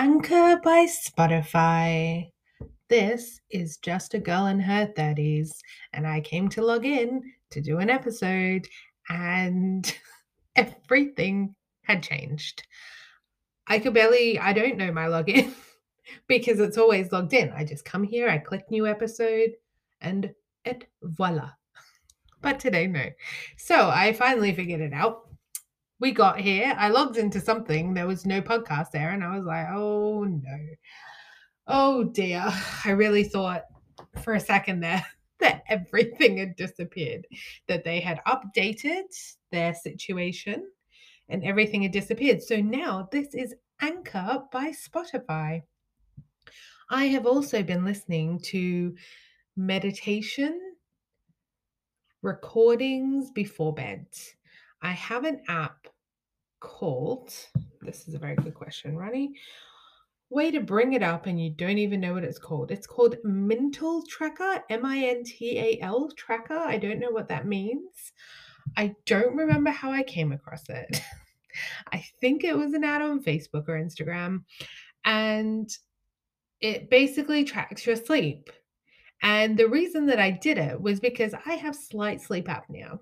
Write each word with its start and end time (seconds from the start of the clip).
Anchor 0.00 0.60
by 0.62 0.86
Spotify. 0.86 2.30
This 2.88 3.40
is 3.50 3.78
just 3.78 4.14
a 4.14 4.20
girl 4.20 4.46
in 4.46 4.60
her 4.60 4.86
30s, 4.96 5.50
and 5.92 6.06
I 6.06 6.20
came 6.20 6.48
to 6.50 6.62
log 6.64 6.86
in 6.86 7.20
to 7.50 7.60
do 7.60 7.78
an 7.78 7.90
episode, 7.90 8.68
and 9.08 9.92
everything 10.54 11.56
had 11.82 12.04
changed. 12.04 12.62
I 13.66 13.80
could 13.80 13.92
barely, 13.92 14.38
I 14.38 14.52
don't 14.52 14.76
know 14.76 14.92
my 14.92 15.06
login 15.06 15.52
because 16.28 16.60
it's 16.60 16.78
always 16.78 17.10
logged 17.10 17.32
in. 17.32 17.50
I 17.50 17.64
just 17.64 17.84
come 17.84 18.04
here, 18.04 18.28
I 18.28 18.38
click 18.38 18.70
new 18.70 18.86
episode, 18.86 19.50
and 20.00 20.32
et 20.64 20.84
voila. 21.02 21.50
But 22.40 22.60
today, 22.60 22.86
no. 22.86 23.06
So 23.56 23.90
I 23.90 24.12
finally 24.12 24.54
figured 24.54 24.80
it 24.80 24.92
out 24.92 25.27
we 26.00 26.12
got 26.12 26.40
here. 26.40 26.74
I 26.78 26.88
logged 26.88 27.16
into 27.16 27.40
something. 27.40 27.94
There 27.94 28.06
was 28.06 28.24
no 28.24 28.40
podcast 28.40 28.90
there. 28.92 29.10
And 29.10 29.24
I 29.24 29.36
was 29.36 29.44
like, 29.44 29.66
oh 29.70 30.24
no. 30.24 30.58
Oh 31.66 32.04
dear. 32.04 32.44
I 32.84 32.90
really 32.90 33.24
thought 33.24 33.64
for 34.22 34.34
a 34.34 34.40
second 34.40 34.80
there 34.80 35.04
that 35.40 35.62
everything 35.68 36.38
had 36.38 36.56
disappeared, 36.56 37.26
that 37.66 37.84
they 37.84 38.00
had 38.00 38.20
updated 38.26 39.04
their 39.50 39.74
situation 39.74 40.64
and 41.28 41.44
everything 41.44 41.82
had 41.82 41.92
disappeared. 41.92 42.42
So 42.42 42.56
now 42.56 43.08
this 43.10 43.34
is 43.34 43.54
Anchor 43.80 44.42
by 44.52 44.72
Spotify. 44.72 45.62
I 46.90 47.06
have 47.06 47.26
also 47.26 47.62
been 47.62 47.84
listening 47.84 48.40
to 48.44 48.94
meditation 49.56 50.58
recordings 52.22 53.30
before 53.30 53.74
bed. 53.74 54.06
I 54.82 54.92
have 54.92 55.24
an 55.24 55.40
app 55.48 55.86
called, 56.60 57.32
this 57.82 58.08
is 58.08 58.14
a 58.14 58.18
very 58.18 58.36
good 58.36 58.54
question, 58.54 58.96
Ronnie. 58.96 59.32
Way 60.30 60.50
to 60.50 60.60
bring 60.60 60.92
it 60.92 61.02
up 61.02 61.26
and 61.26 61.42
you 61.42 61.50
don't 61.50 61.78
even 61.78 62.00
know 62.00 62.14
what 62.14 62.24
it's 62.24 62.38
called. 62.38 62.70
It's 62.70 62.86
called 62.86 63.16
Mintal 63.24 64.04
Tracker, 64.06 64.62
M 64.68 64.84
I 64.84 64.98
N 64.98 65.24
T 65.24 65.58
A 65.58 65.80
L 65.80 66.10
Tracker. 66.16 66.58
I 66.58 66.76
don't 66.76 67.00
know 67.00 67.10
what 67.10 67.28
that 67.28 67.46
means. 67.46 68.12
I 68.76 68.94
don't 69.06 69.34
remember 69.34 69.70
how 69.70 69.90
I 69.90 70.02
came 70.02 70.32
across 70.32 70.68
it. 70.68 71.00
I 71.92 72.04
think 72.20 72.44
it 72.44 72.56
was 72.56 72.74
an 72.74 72.84
ad 72.84 73.02
on 73.02 73.22
Facebook 73.22 73.68
or 73.68 73.80
Instagram. 73.80 74.44
And 75.04 75.70
it 76.60 76.90
basically 76.90 77.44
tracks 77.44 77.86
your 77.86 77.96
sleep. 77.96 78.50
And 79.22 79.56
the 79.56 79.68
reason 79.68 80.06
that 80.06 80.20
I 80.20 80.30
did 80.30 80.58
it 80.58 80.80
was 80.80 81.00
because 81.00 81.34
I 81.46 81.54
have 81.54 81.74
slight 81.74 82.20
sleep 82.20 82.46
apnea. 82.46 82.98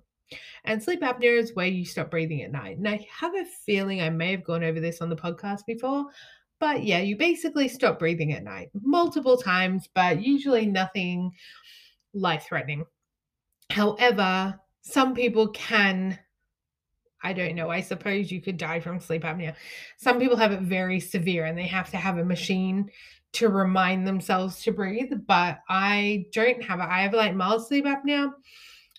And 0.64 0.82
sleep 0.82 1.02
apnea 1.02 1.38
is 1.38 1.54
where 1.54 1.66
you 1.66 1.84
stop 1.84 2.10
breathing 2.10 2.42
at 2.42 2.52
night. 2.52 2.78
And 2.78 2.88
I 2.88 3.06
have 3.10 3.34
a 3.34 3.44
feeling 3.44 4.00
I 4.00 4.10
may 4.10 4.32
have 4.32 4.44
gone 4.44 4.64
over 4.64 4.80
this 4.80 5.00
on 5.00 5.08
the 5.08 5.16
podcast 5.16 5.60
before, 5.66 6.06
but 6.58 6.84
yeah, 6.84 7.00
you 7.00 7.16
basically 7.16 7.68
stop 7.68 7.98
breathing 7.98 8.32
at 8.32 8.42
night 8.42 8.70
multiple 8.82 9.36
times, 9.36 9.88
but 9.94 10.22
usually 10.22 10.66
nothing 10.66 11.32
life 12.14 12.46
threatening. 12.48 12.84
However, 13.70 14.58
some 14.82 15.14
people 15.14 15.48
can, 15.48 16.18
I 17.22 17.32
don't 17.32 17.54
know, 17.54 17.70
I 17.70 17.80
suppose 17.80 18.30
you 18.30 18.40
could 18.40 18.56
die 18.56 18.80
from 18.80 19.00
sleep 19.00 19.22
apnea. 19.22 19.54
Some 19.98 20.18
people 20.18 20.36
have 20.36 20.52
it 20.52 20.60
very 20.62 21.00
severe 21.00 21.44
and 21.44 21.58
they 21.58 21.66
have 21.66 21.90
to 21.90 21.96
have 21.96 22.18
a 22.18 22.24
machine 22.24 22.90
to 23.32 23.48
remind 23.48 24.06
themselves 24.06 24.62
to 24.62 24.72
breathe, 24.72 25.12
but 25.26 25.58
I 25.68 26.26
don't 26.32 26.62
have 26.62 26.80
it. 26.80 26.84
I 26.88 27.02
have 27.02 27.12
like 27.12 27.34
mild 27.34 27.66
sleep 27.66 27.84
apnea. 27.84 28.32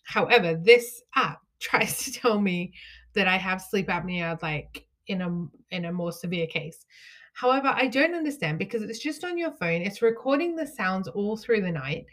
However, 0.08 0.56
this 0.56 1.04
app 1.16 1.42
tries 1.60 2.04
to 2.06 2.14
tell 2.14 2.40
me 2.40 2.74
that 3.14 3.28
I 3.28 3.38
have 3.38 3.62
sleep 3.62 3.88
apnea 3.88 4.42
like 4.42 4.88
in 5.08 5.22
a 5.22 5.76
in 5.76 5.86
a 5.86 5.92
more 5.92 6.12
severe 6.12 6.48
case. 6.48 6.86
However, 7.34 7.68
I 7.68 7.88
don't 7.88 8.16
understand 8.16 8.58
because 8.58 8.82
it's 8.82 9.00
just 9.00 9.24
on 9.24 9.38
your 9.38 9.52
phone. 9.52 9.82
It's 9.82 10.02
recording 10.02 10.56
the 10.56 10.66
sounds 10.66 11.08
all 11.08 11.38
through 11.38 11.62
the 11.62 11.72
night. 11.72 12.06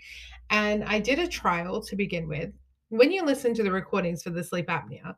And 0.51 0.84
I 0.84 0.98
did 0.98 1.19
a 1.19 1.27
trial 1.27 1.81
to 1.83 1.97
begin 1.97 2.28
with. 2.28 2.51
When 2.91 3.11
you 3.11 3.24
listen 3.24 3.55
to 3.55 3.63
the 3.63 3.73
recordings 3.73 4.23
for 4.23 4.30
the 4.30 4.45
sleep 4.45 4.67
apnea, 4.67 5.14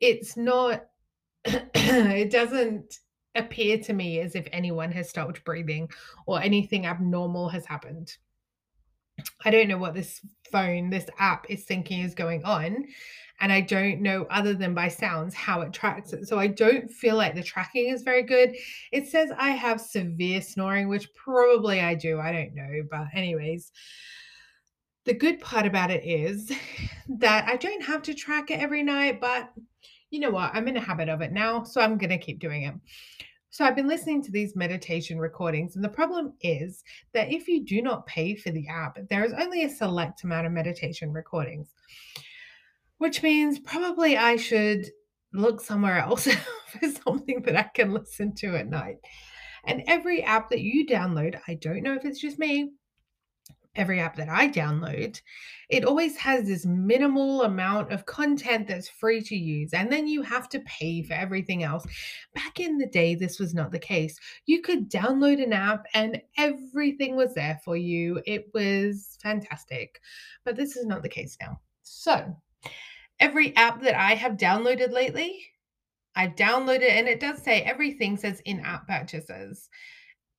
it's 0.00 0.36
not 0.36 0.86
it 1.44 2.30
doesn't 2.30 2.98
appear 3.34 3.78
to 3.78 3.92
me 3.92 4.20
as 4.20 4.34
if 4.34 4.48
anyone 4.52 4.90
has 4.92 5.08
stopped 5.08 5.44
breathing 5.44 5.88
or 6.26 6.40
anything 6.40 6.86
abnormal 6.86 7.48
has 7.48 7.66
happened. 7.66 8.16
I 9.44 9.50
don't 9.50 9.68
know 9.68 9.78
what 9.78 9.94
this 9.94 10.20
phone, 10.50 10.90
this 10.90 11.06
app 11.18 11.46
is 11.50 11.64
thinking 11.64 12.00
is 12.00 12.14
going 12.14 12.44
on. 12.44 12.86
And 13.40 13.52
I 13.52 13.60
don't 13.60 14.00
know, 14.00 14.26
other 14.30 14.54
than 14.54 14.74
by 14.74 14.88
sounds, 14.88 15.34
how 15.34 15.60
it 15.60 15.72
tracks 15.72 16.12
it. 16.14 16.26
So 16.26 16.38
I 16.38 16.46
don't 16.46 16.90
feel 16.90 17.16
like 17.16 17.34
the 17.34 17.42
tracking 17.42 17.88
is 17.88 18.02
very 18.02 18.22
good. 18.22 18.56
It 18.92 19.08
says 19.08 19.30
I 19.36 19.50
have 19.50 19.80
severe 19.80 20.40
snoring, 20.40 20.88
which 20.88 21.12
probably 21.14 21.80
I 21.80 21.94
do. 21.94 22.18
I 22.18 22.32
don't 22.32 22.54
know. 22.54 22.82
But, 22.90 23.08
anyways, 23.12 23.72
the 25.04 25.12
good 25.12 25.38
part 25.40 25.66
about 25.66 25.90
it 25.90 26.04
is 26.04 26.50
that 27.18 27.46
I 27.46 27.56
don't 27.56 27.82
have 27.82 28.02
to 28.04 28.14
track 28.14 28.50
it 28.50 28.60
every 28.60 28.82
night. 28.82 29.20
But 29.20 29.52
you 30.10 30.20
know 30.20 30.30
what? 30.30 30.54
I'm 30.54 30.68
in 30.68 30.78
a 30.78 30.80
habit 30.80 31.10
of 31.10 31.20
it 31.20 31.32
now. 31.32 31.62
So 31.62 31.82
I'm 31.82 31.98
going 31.98 32.10
to 32.10 32.18
keep 32.18 32.38
doing 32.38 32.62
it. 32.62 32.74
So 33.56 33.64
I've 33.64 33.74
been 33.74 33.88
listening 33.88 34.22
to 34.24 34.30
these 34.30 34.54
meditation 34.54 35.18
recordings, 35.18 35.76
and 35.76 35.82
the 35.82 35.88
problem 35.88 36.34
is 36.42 36.84
that 37.14 37.32
if 37.32 37.48
you 37.48 37.64
do 37.64 37.80
not 37.80 38.04
pay 38.04 38.34
for 38.34 38.50
the 38.50 38.68
app, 38.68 38.98
there 39.08 39.24
is 39.24 39.32
only 39.32 39.64
a 39.64 39.70
select 39.70 40.24
amount 40.24 40.46
of 40.46 40.52
meditation 40.52 41.10
recordings, 41.10 41.72
which 42.98 43.22
means 43.22 43.58
probably 43.58 44.18
I 44.18 44.36
should 44.36 44.90
look 45.32 45.62
somewhere 45.62 45.96
else 45.96 46.24
for 46.66 46.90
something 47.02 47.40
that 47.44 47.56
I 47.56 47.62
can 47.62 47.94
listen 47.94 48.34
to 48.34 48.56
at 48.56 48.68
night. 48.68 48.98
And 49.64 49.84
every 49.86 50.22
app 50.22 50.50
that 50.50 50.60
you 50.60 50.86
download, 50.86 51.40
I 51.48 51.54
don't 51.54 51.82
know 51.82 51.94
if 51.94 52.04
it's 52.04 52.20
just 52.20 52.38
me, 52.38 52.72
every 53.76 54.00
app 54.00 54.16
that 54.16 54.28
I 54.28 54.48
download, 54.48 55.20
it 55.68 55.84
always 55.84 56.16
has 56.16 56.46
this 56.46 56.64
minimal 56.64 57.42
amount 57.42 57.92
of 57.92 58.06
content 58.06 58.68
that's 58.68 58.88
free 58.88 59.20
to 59.22 59.36
use. 59.36 59.72
And 59.72 59.90
then 59.90 60.06
you 60.06 60.22
have 60.22 60.48
to 60.50 60.60
pay 60.60 61.02
for 61.02 61.14
everything 61.14 61.62
else. 61.62 61.86
Back 62.34 62.60
in 62.60 62.78
the 62.78 62.86
day, 62.86 63.14
this 63.14 63.38
was 63.38 63.54
not 63.54 63.72
the 63.72 63.78
case. 63.78 64.18
You 64.46 64.62
could 64.62 64.90
download 64.90 65.42
an 65.42 65.52
app 65.52 65.86
and 65.94 66.20
everything 66.36 67.16
was 67.16 67.34
there 67.34 67.60
for 67.64 67.76
you. 67.76 68.20
It 68.26 68.50
was 68.54 69.18
fantastic. 69.22 70.00
But 70.44 70.56
this 70.56 70.76
is 70.76 70.86
not 70.86 71.02
the 71.02 71.08
case 71.08 71.36
now. 71.40 71.60
So, 71.82 72.36
every 73.20 73.54
app 73.56 73.82
that 73.82 73.94
I 73.94 74.14
have 74.14 74.32
downloaded 74.32 74.92
lately, 74.92 75.46
I've 76.14 76.34
downloaded 76.34 76.90
and 76.90 77.08
it 77.08 77.20
does 77.20 77.42
say 77.42 77.62
everything 77.62 78.16
says 78.16 78.40
in 78.44 78.60
app 78.60 78.88
purchases. 78.88 79.68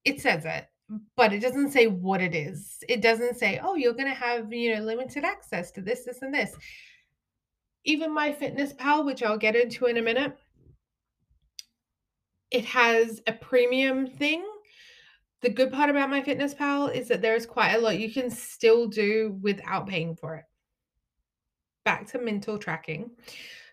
It 0.05 0.21
says 0.21 0.45
it 0.45 0.67
but 1.15 1.33
it 1.33 1.39
doesn't 1.39 1.71
say 1.71 1.87
what 1.87 2.21
it 2.21 2.33
is. 2.33 2.77
It 2.87 3.01
doesn't 3.01 3.37
say, 3.37 3.59
oh, 3.63 3.75
you're 3.75 3.93
going 3.93 4.07
to 4.07 4.13
have, 4.13 4.51
you 4.53 4.75
know, 4.75 4.81
limited 4.81 5.23
access 5.23 5.71
to 5.71 5.81
this, 5.81 6.05
this, 6.05 6.21
and 6.21 6.33
this. 6.33 6.55
Even 7.83 8.11
MyFitnessPal, 8.11 9.05
which 9.05 9.23
I'll 9.23 9.37
get 9.37 9.55
into 9.55 9.85
in 9.85 9.97
a 9.97 10.01
minute, 10.01 10.37
it 12.51 12.65
has 12.65 13.21
a 13.27 13.33
premium 13.33 14.07
thing. 14.07 14.45
The 15.41 15.49
good 15.49 15.71
part 15.71 15.89
about 15.89 16.09
MyFitnessPal 16.09 16.95
is 16.95 17.09
that 17.09 17.21
there's 17.21 17.45
quite 17.45 17.73
a 17.73 17.79
lot 17.79 17.99
you 17.99 18.11
can 18.11 18.29
still 18.29 18.87
do 18.87 19.37
without 19.41 19.87
paying 19.87 20.15
for 20.15 20.35
it. 20.35 20.45
Back 21.85 22.07
to 22.07 22.19
mental 22.19 22.57
tracking. 22.57 23.11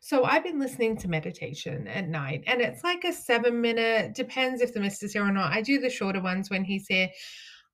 So 0.05 0.25
I've 0.25 0.45
been 0.45 0.61
listening 0.61 0.99
to 0.99 1.09
meditation 1.09 1.89
at 1.89 2.11
night, 2.11 2.45
and 2.47 2.61
it's 2.61 2.85
like 2.85 3.05
a 3.05 3.13
seven 3.15 3.63
minute, 3.63 4.15
depends 4.15 4.61
if 4.61 4.75
the 4.75 4.81
mister's 4.81 5.15
here 5.15 5.25
or 5.25 5.33
not. 5.33 5.51
I 5.51 5.63
do 5.63 5.81
the 5.81 5.89
shorter 5.89 6.21
ones 6.21 6.51
when 6.51 6.63
he's 6.63 6.87
here. 6.87 7.09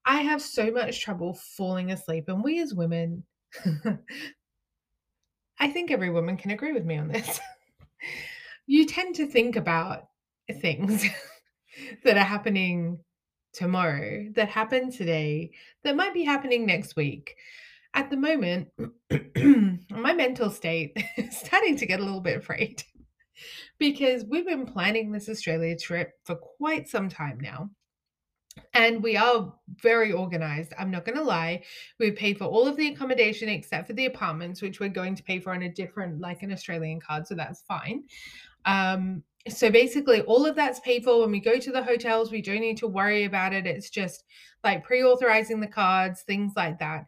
I 0.05 0.21
have 0.21 0.41
so 0.41 0.71
much 0.71 1.03
trouble 1.03 1.35
falling 1.57 1.91
asleep, 1.91 2.29
and 2.29 2.45
we 2.45 2.61
as 2.61 2.73
women, 2.73 3.25
I 5.59 5.73
think 5.73 5.91
every 5.91 6.11
woman 6.11 6.37
can 6.37 6.53
agree 6.53 6.73
with 6.73 6.85
me 6.85 6.99
on 6.99 7.09
this. 7.09 7.41
you 8.69 8.87
tend 8.87 9.17
to 9.17 9.27
think 9.27 9.57
about 9.57 10.07
things 10.61 11.05
that 12.05 12.17
are 12.17 12.21
happening 12.21 13.01
tomorrow, 13.53 14.29
that 14.37 14.51
happen 14.51 14.93
today, 14.93 15.51
that 15.83 15.97
might 15.97 16.15
be 16.15 16.23
happening 16.23 16.65
next 16.65 16.95
week 16.95 17.35
at 17.95 18.11
the 18.11 18.17
moment, 18.17 18.69
my 19.91 20.13
mental 20.13 20.51
state 20.51 20.97
is 21.17 21.37
starting 21.37 21.77
to 21.77 21.87
get 21.87 22.01
a 22.01 22.05
little 22.05 22.21
bit 22.21 22.39
afraid 22.39 22.83
because 23.79 24.25
we've 24.25 24.47
been 24.47 24.67
planning 24.67 25.11
this 25.11 25.29
Australia 25.29 25.77
trip 25.77 26.13
for 26.25 26.37
quite 26.37 26.89
some 26.89 27.09
time 27.09 27.39
now. 27.41 27.71
And 28.75 29.03
we 29.03 29.17
are 29.17 29.55
very 29.81 30.13
organized. 30.13 30.75
I'm 30.79 30.91
not 30.91 31.05
going 31.05 31.17
to 31.17 31.25
lie. 31.25 31.63
We 31.99 32.11
paid 32.11 32.37
for 32.37 32.45
all 32.45 32.67
of 32.67 32.77
the 32.77 32.89
accommodation 32.89 33.49
except 33.49 33.87
for 33.87 33.93
the 33.93 34.07
apartments, 34.07 34.61
which 34.61 34.81
we're 34.81 34.89
going 34.89 35.15
to 35.15 35.23
pay 35.23 35.39
for 35.39 35.53
on 35.53 35.63
a 35.63 35.69
different, 35.69 36.21
like 36.21 36.43
an 36.43 36.53
Australian 36.53 37.01
card. 37.01 37.27
So 37.27 37.35
that's 37.35 37.63
fine. 37.63 38.05
Um, 38.67 39.23
so 39.49 39.71
basically, 39.71 40.21
all 40.23 40.47
of 40.47 40.57
that's 40.57 40.81
paid 40.81 41.05
for. 41.05 41.21
When 41.21 41.31
we 41.31 41.41
go 41.41 41.59
to 41.59 41.73
the 41.73 41.83
hotels, 41.83 42.31
we 42.31 42.43
don't 42.43 42.61
need 42.61 42.77
to 42.79 42.89
worry 42.89 43.25
about 43.25 43.55
it. 43.55 43.67
It's 43.67 43.89
just 43.89 44.25
like 44.63 44.85
pre 44.85 45.03
authorizing 45.03 45.61
the 45.61 45.67
cards, 45.67 46.23
things 46.23 46.53
like 46.57 46.79
that 46.81 47.07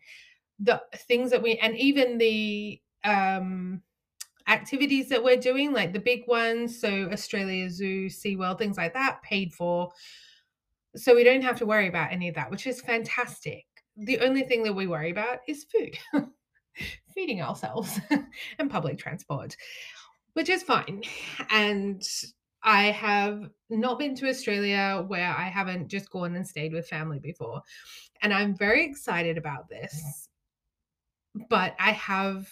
the 0.63 0.81
things 1.09 1.31
that 1.31 1.43
we 1.43 1.59
and 1.59 1.77
even 1.77 2.19
the 2.19 2.81
um 3.05 3.83
activities 4.49 5.09
that 5.09 5.23
we're 5.23 5.37
doing, 5.37 5.73
like 5.73 5.93
the 5.93 6.01
big 6.01 6.27
ones, 6.27 6.81
so 6.81 7.09
Australia 7.13 7.71
Zoo, 7.71 8.07
SeaWorld, 8.07 8.59
things 8.59 8.77
like 8.77 8.95
that, 8.95 9.23
paid 9.23 9.53
for. 9.53 9.91
So 10.97 11.15
we 11.15 11.25
don't 11.25 11.43
have 11.43 11.59
to 11.59 11.67
worry 11.67 11.89
about 11.89 12.13
any 12.13 12.29
of 12.29 12.35
that, 12.35 12.51
which 12.51 12.67
is 12.67 12.81
fantastic. 12.81 13.65
The 13.97 14.19
only 14.21 14.43
thing 14.43 14.63
that 14.65 14.75
we 14.75 14.87
worry 14.87 15.11
about 15.11 15.39
is 15.49 15.65
food, 15.65 15.97
feeding 17.15 17.41
ourselves, 17.41 18.01
and 18.59 18.71
public 18.71 18.99
transport, 18.99 19.57
which 20.35 20.49
is 20.49 20.63
fine. 20.63 21.03
And 21.51 22.03
I 22.63 22.85
have 22.85 23.49
not 23.71 23.99
been 23.99 24.15
to 24.17 24.29
Australia 24.29 25.05
where 25.07 25.31
I 25.31 25.45
haven't 25.45 25.89
just 25.89 26.11
gone 26.11 26.37
and 26.37 26.47
stayed 26.47 26.73
with 26.73 26.89
family 26.89 27.19
before. 27.19 27.63
And 28.23 28.33
I'm 28.33 28.57
very 28.57 28.85
excited 28.85 29.37
about 29.37 29.69
this. 29.69 30.29
But 31.49 31.75
I 31.79 31.93
have 31.93 32.49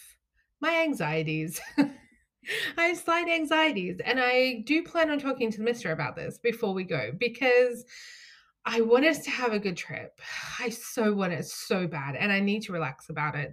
my 0.61 0.83
anxieties. 0.83 1.61
I 1.79 2.87
have 2.87 2.97
slight 2.99 3.29
anxieties. 3.29 4.01
And 4.05 4.19
I 4.21 4.63
do 4.67 4.83
plan 4.83 5.11
on 5.11 5.19
talking 5.19 5.51
to 5.51 5.59
the 5.59 5.65
mister 5.65 5.93
about 5.93 6.17
this 6.17 6.39
before 6.39 6.73
we 6.73 6.85
go 6.85 7.13
because 7.19 7.85
I 8.65 8.81
want 8.83 9.07
us 9.07 9.21
to 9.21 9.31
have 9.31 9.53
a 9.53 9.59
good 9.59 9.77
trip. 9.77 10.21
I 10.59 10.71
so 10.71 11.13
want 11.13 11.33
it 11.33 11.47
so 11.47 11.87
bad. 11.87 12.17
And 12.17 12.33
I 12.33 12.41
need 12.41 12.63
to 12.63 12.73
relax 12.73 13.11
about 13.11 13.35
it. 13.35 13.53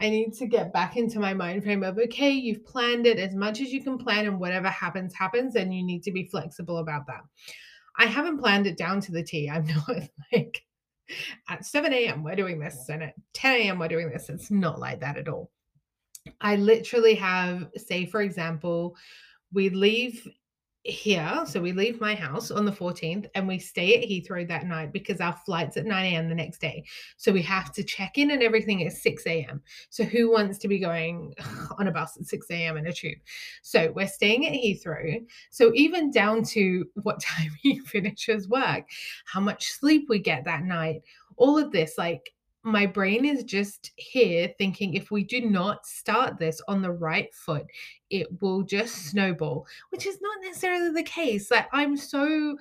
I 0.00 0.10
need 0.10 0.32
to 0.34 0.46
get 0.46 0.72
back 0.72 0.96
into 0.96 1.20
my 1.20 1.34
mind 1.34 1.62
frame 1.62 1.84
of 1.84 1.98
okay, 1.98 2.30
you've 2.30 2.64
planned 2.64 3.06
it 3.06 3.18
as 3.18 3.34
much 3.34 3.60
as 3.60 3.72
you 3.72 3.82
can 3.82 3.96
plan, 3.96 4.26
and 4.26 4.40
whatever 4.40 4.68
happens, 4.68 5.14
happens, 5.14 5.54
and 5.54 5.72
you 5.72 5.84
need 5.84 6.02
to 6.02 6.10
be 6.10 6.24
flexible 6.24 6.78
about 6.78 7.06
that. 7.06 7.20
I 7.96 8.06
haven't 8.06 8.38
planned 8.38 8.66
it 8.66 8.76
down 8.76 9.00
to 9.02 9.12
the 9.12 9.22
T. 9.22 9.48
I'm 9.48 9.66
not 9.88 10.02
like 10.32 10.62
at 11.48 11.64
7 11.64 11.92
a.m. 11.92 12.22
we're 12.22 12.36
doing 12.36 12.58
this, 12.58 12.88
and 12.88 13.02
at 13.02 13.14
10 13.34 13.56
a.m. 13.56 13.78
we're 13.78 13.88
doing 13.88 14.10
this. 14.10 14.28
It's 14.28 14.50
not 14.50 14.78
like 14.78 15.00
that 15.00 15.16
at 15.16 15.28
all. 15.28 15.50
I 16.40 16.56
literally 16.56 17.14
have, 17.16 17.68
say, 17.76 18.06
for 18.06 18.22
example, 18.22 18.96
we 19.52 19.68
leave 19.68 20.26
here. 20.84 21.44
So 21.46 21.62
we 21.62 21.72
leave 21.72 21.98
my 21.98 22.14
house 22.14 22.50
on 22.50 22.66
the 22.66 22.72
14th 22.72 23.26
and 23.34 23.48
we 23.48 23.58
stay 23.58 23.96
at 23.96 24.08
Heathrow 24.08 24.46
that 24.48 24.66
night 24.66 24.92
because 24.92 25.18
our 25.18 25.32
flight's 25.32 25.78
at 25.78 25.86
9 25.86 26.04
a.m. 26.04 26.28
the 26.28 26.34
next 26.34 26.60
day. 26.60 26.84
So 27.16 27.32
we 27.32 27.40
have 27.42 27.72
to 27.72 27.82
check 27.82 28.18
in 28.18 28.30
and 28.30 28.42
everything 28.42 28.86
at 28.86 28.92
6 28.92 29.26
a.m. 29.26 29.62
So 29.88 30.04
who 30.04 30.30
wants 30.30 30.58
to 30.58 30.68
be 30.68 30.78
going 30.78 31.34
on 31.78 31.88
a 31.88 31.90
bus 31.92 32.18
at 32.18 32.26
6 32.26 32.46
a.m. 32.50 32.76
in 32.76 32.86
a 32.86 32.92
tube? 32.92 33.18
So 33.62 33.92
we're 33.96 34.06
staying 34.06 34.46
at 34.46 34.52
Heathrow. 34.52 35.24
So 35.50 35.72
even 35.74 36.10
down 36.10 36.44
to 36.44 36.84
what 37.02 37.20
time 37.20 37.50
he 37.62 37.78
finishes 37.80 38.48
work, 38.48 38.84
how 39.24 39.40
much 39.40 39.64
sleep 39.64 40.06
we 40.10 40.18
get 40.18 40.44
that 40.44 40.64
night, 40.64 41.00
all 41.36 41.56
of 41.56 41.72
this, 41.72 41.94
like 41.96 42.33
my 42.64 42.86
brain 42.86 43.26
is 43.26 43.44
just 43.44 43.92
here 43.96 44.52
thinking 44.56 44.94
if 44.94 45.10
we 45.10 45.22
do 45.22 45.42
not 45.42 45.86
start 45.86 46.38
this 46.38 46.62
on 46.66 46.80
the 46.80 46.90
right 46.90 47.32
foot, 47.34 47.66
it 48.08 48.26
will 48.40 48.62
just 48.62 49.10
snowball, 49.10 49.66
which 49.90 50.06
is 50.06 50.18
not 50.22 50.38
necessarily 50.42 50.90
the 50.90 51.02
case. 51.02 51.50
Like, 51.50 51.68
I'm 51.72 51.94
so 51.94 52.56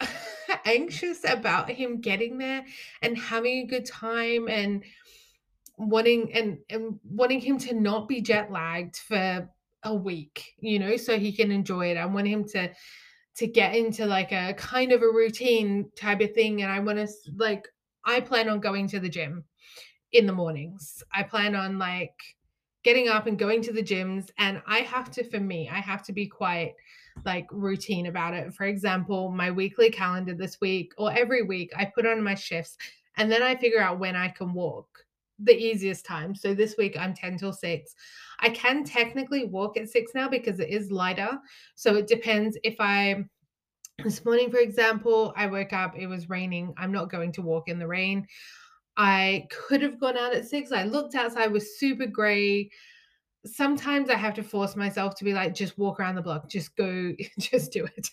anxious 0.64 1.24
about 1.24 1.70
him 1.70 2.00
getting 2.00 2.36
there 2.36 2.64
and 3.00 3.16
having 3.16 3.58
a 3.58 3.66
good 3.66 3.86
time 3.86 4.48
and 4.48 4.82
wanting 5.78 6.32
and, 6.34 6.58
and 6.68 6.98
wanting 7.08 7.40
him 7.40 7.58
to 7.58 7.74
not 7.74 8.08
be 8.08 8.20
jet 8.20 8.50
lagged 8.50 8.96
for 8.96 9.48
a 9.84 9.94
week, 9.94 10.54
you 10.58 10.80
know, 10.80 10.96
so 10.96 11.16
he 11.16 11.32
can 11.32 11.52
enjoy 11.52 11.92
it. 11.92 11.96
I 11.96 12.06
want 12.06 12.26
him 12.26 12.44
to 12.48 12.70
to 13.36 13.46
get 13.48 13.74
into 13.74 14.06
like 14.06 14.30
a 14.32 14.54
kind 14.54 14.92
of 14.92 15.02
a 15.02 15.06
routine 15.06 15.90
type 15.96 16.20
of 16.20 16.32
thing 16.32 16.62
and 16.62 16.70
I 16.70 16.78
want 16.78 16.98
to 16.98 17.08
like 17.36 17.68
I 18.04 18.20
plan 18.20 18.48
on 18.48 18.60
going 18.60 18.88
to 18.88 19.00
the 19.00 19.08
gym 19.08 19.44
in 20.12 20.26
the 20.26 20.32
mornings. 20.32 21.02
I 21.12 21.22
plan 21.22 21.54
on 21.54 21.78
like 21.78 22.14
getting 22.84 23.08
up 23.08 23.26
and 23.26 23.38
going 23.38 23.62
to 23.62 23.72
the 23.72 23.82
gyms. 23.82 24.30
And 24.38 24.62
I 24.66 24.78
have 24.80 25.10
to, 25.12 25.24
for 25.24 25.40
me, 25.40 25.68
I 25.68 25.78
have 25.78 26.02
to 26.04 26.12
be 26.12 26.26
quite 26.26 26.74
like 27.24 27.46
routine 27.50 28.06
about 28.06 28.34
it. 28.34 28.52
For 28.54 28.64
example, 28.64 29.30
my 29.30 29.50
weekly 29.50 29.90
calendar 29.90 30.34
this 30.34 30.60
week 30.60 30.92
or 30.98 31.12
every 31.12 31.42
week, 31.42 31.72
I 31.76 31.86
put 31.86 32.06
on 32.06 32.22
my 32.22 32.34
shifts 32.34 32.76
and 33.16 33.30
then 33.30 33.42
I 33.42 33.56
figure 33.56 33.80
out 33.80 33.98
when 33.98 34.16
I 34.16 34.28
can 34.28 34.52
walk 34.52 34.86
the 35.38 35.56
easiest 35.56 36.04
time. 36.04 36.34
So 36.34 36.54
this 36.54 36.76
week 36.76 36.96
I'm 36.98 37.14
10 37.14 37.38
till 37.38 37.52
6. 37.52 37.94
I 38.40 38.50
can 38.50 38.84
technically 38.84 39.46
walk 39.46 39.76
at 39.76 39.88
6 39.88 40.12
now 40.14 40.28
because 40.28 40.60
it 40.60 40.68
is 40.68 40.90
lighter. 40.90 41.38
So 41.74 41.96
it 41.96 42.06
depends 42.06 42.58
if 42.62 42.76
I 42.78 43.24
this 44.02 44.24
morning, 44.24 44.50
for 44.50 44.58
example, 44.58 45.32
I 45.36 45.46
woke 45.46 45.72
up, 45.72 45.96
it 45.96 46.06
was 46.06 46.28
raining. 46.28 46.74
I'm 46.76 46.92
not 46.92 47.10
going 47.10 47.32
to 47.32 47.42
walk 47.42 47.68
in 47.68 47.78
the 47.78 47.86
rain. 47.86 48.26
I 48.96 49.46
could 49.50 49.82
have 49.82 50.00
gone 50.00 50.16
out 50.16 50.34
at 50.34 50.46
six. 50.46 50.72
I 50.72 50.84
looked 50.84 51.14
outside, 51.14 51.52
was 51.52 51.78
super 51.78 52.06
gray. 52.06 52.70
Sometimes 53.46 54.10
I 54.10 54.14
have 54.14 54.34
to 54.34 54.42
force 54.42 54.76
myself 54.76 55.14
to 55.16 55.24
be 55.24 55.32
like, 55.32 55.54
just 55.54 55.78
walk 55.78 56.00
around 56.00 56.14
the 56.14 56.22
block, 56.22 56.48
just 56.48 56.76
go, 56.76 57.12
just 57.38 57.72
do 57.72 57.86
it. 57.96 58.10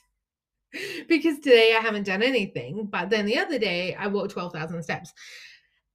because 1.07 1.39
today 1.39 1.75
I 1.77 1.81
haven't 1.81 2.05
done 2.05 2.23
anything. 2.23 2.87
But 2.91 3.09
then 3.09 3.25
the 3.25 3.37
other 3.37 3.59
day 3.59 3.95
I 3.95 4.07
walked 4.07 4.31
12,000 4.31 4.83
steps. 4.83 5.13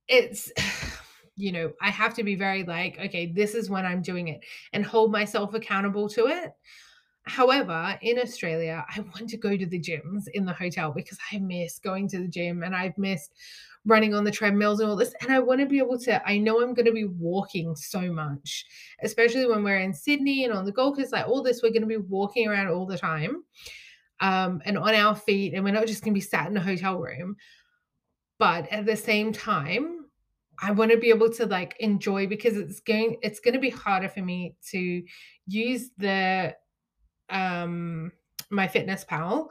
It's, 0.09 0.53
you 1.37 1.53
know, 1.53 1.73
I 1.81 1.91
have 1.91 2.15
to 2.15 2.25
be 2.25 2.35
very 2.35 2.65
like, 2.65 2.99
okay, 2.99 3.27
this 3.27 3.55
is 3.55 3.71
when 3.71 3.85
I'm 3.85 4.03
doing 4.03 4.29
it 4.29 4.41
and 4.73 4.85
hold 4.85 5.13
myself 5.13 5.55
accountable 5.55 6.09
to 6.11 6.27
it. 6.27 6.53
However, 7.27 7.99
in 8.03 8.19
Australia, 8.21 8.85
I 8.89 9.01
want 9.01 9.29
to 9.31 9.37
go 9.37 9.57
to 9.57 9.67
the 9.67 9.81
gyms 9.81 10.25
in 10.35 10.45
the 10.45 10.53
hotel 10.53 10.93
because 10.93 11.19
I 11.33 11.39
miss 11.39 11.79
going 11.79 12.09
to 12.09 12.19
the 12.19 12.29
gym 12.29 12.63
and 12.63 12.75
I've 12.75 12.97
missed 12.97 13.33
running 13.85 14.15
on 14.15 14.25
the 14.25 14.31
treadmills 14.31 14.81
and 14.81 14.89
all 14.89 14.97
this. 14.97 15.15
And 15.21 15.33
I 15.33 15.39
want 15.41 15.61
to 15.61 15.67
be 15.67 15.79
able 15.79 15.99
to, 16.01 16.29
I 16.29 16.39
know 16.39 16.61
I'm 16.61 16.75
going 16.75 16.87
to 16.87 16.93
be 16.93 17.05
walking 17.05 17.75
so 17.75 18.13
much, 18.13 18.67
especially 19.03 19.47
when 19.47 19.65
we're 19.65 19.79
in 19.79 19.93
Sydney 19.93 20.45
and 20.45 20.53
on 20.53 20.65
the 20.65 20.73
Gold 20.73 20.97
Coast, 20.97 21.13
like 21.13 21.27
all 21.27 21.43
this, 21.43 21.61
we're 21.63 21.71
going 21.71 21.83
to 21.83 21.89
be 21.89 21.97
walking 21.97 22.49
around 22.49 22.69
all 22.69 22.87
the 22.87 22.99
time 22.99 23.43
um, 24.21 24.61
and 24.65 24.79
on 24.79 24.95
our 24.95 25.15
feet. 25.17 25.55
And 25.55 25.65
we're 25.65 25.73
not 25.73 25.87
just 25.87 26.03
going 26.03 26.15
to 26.15 26.19
be 26.19 26.21
sat 26.21 26.49
in 26.49 26.57
a 26.57 26.61
hotel 26.61 26.99
room. 26.99 27.37
But 28.39 28.71
at 28.73 28.87
the 28.87 28.97
same 28.97 29.33
time, 29.33 30.07
I 30.61 30.71
want 30.71 30.91
to 30.91 30.99
be 30.99 31.11
able 31.11 31.31
to 31.35 31.47
like 31.47 31.77
enjoy 31.81 32.27
because 32.27 32.57
it's 32.57 32.81
going, 32.81 33.17
it's 33.23 33.41
going 33.41 33.55
to 33.55 33.61
be 33.61 33.71
harder 33.71 34.09
for 34.09 34.21
me 34.21 34.57
to 34.71 35.03
use 35.47 35.91
the 35.97 36.55
um 37.31 38.13
MyFitnessPal 38.53 39.49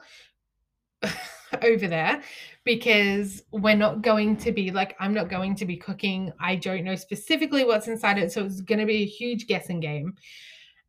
over 1.62 1.88
there 1.88 2.22
because 2.64 3.42
we're 3.52 3.76
not 3.76 4.02
going 4.02 4.36
to 4.36 4.52
be 4.52 4.70
like 4.70 4.96
I'm 4.98 5.14
not 5.14 5.28
going 5.28 5.54
to 5.56 5.64
be 5.64 5.76
cooking. 5.76 6.32
I 6.40 6.56
don't 6.56 6.84
know 6.84 6.96
specifically 6.96 7.64
what's 7.64 7.88
inside 7.88 8.18
it, 8.18 8.32
so 8.32 8.44
it's 8.44 8.60
going 8.60 8.80
to 8.80 8.86
be 8.86 9.02
a 9.02 9.06
huge 9.06 9.46
guessing 9.46 9.80
game. 9.80 10.14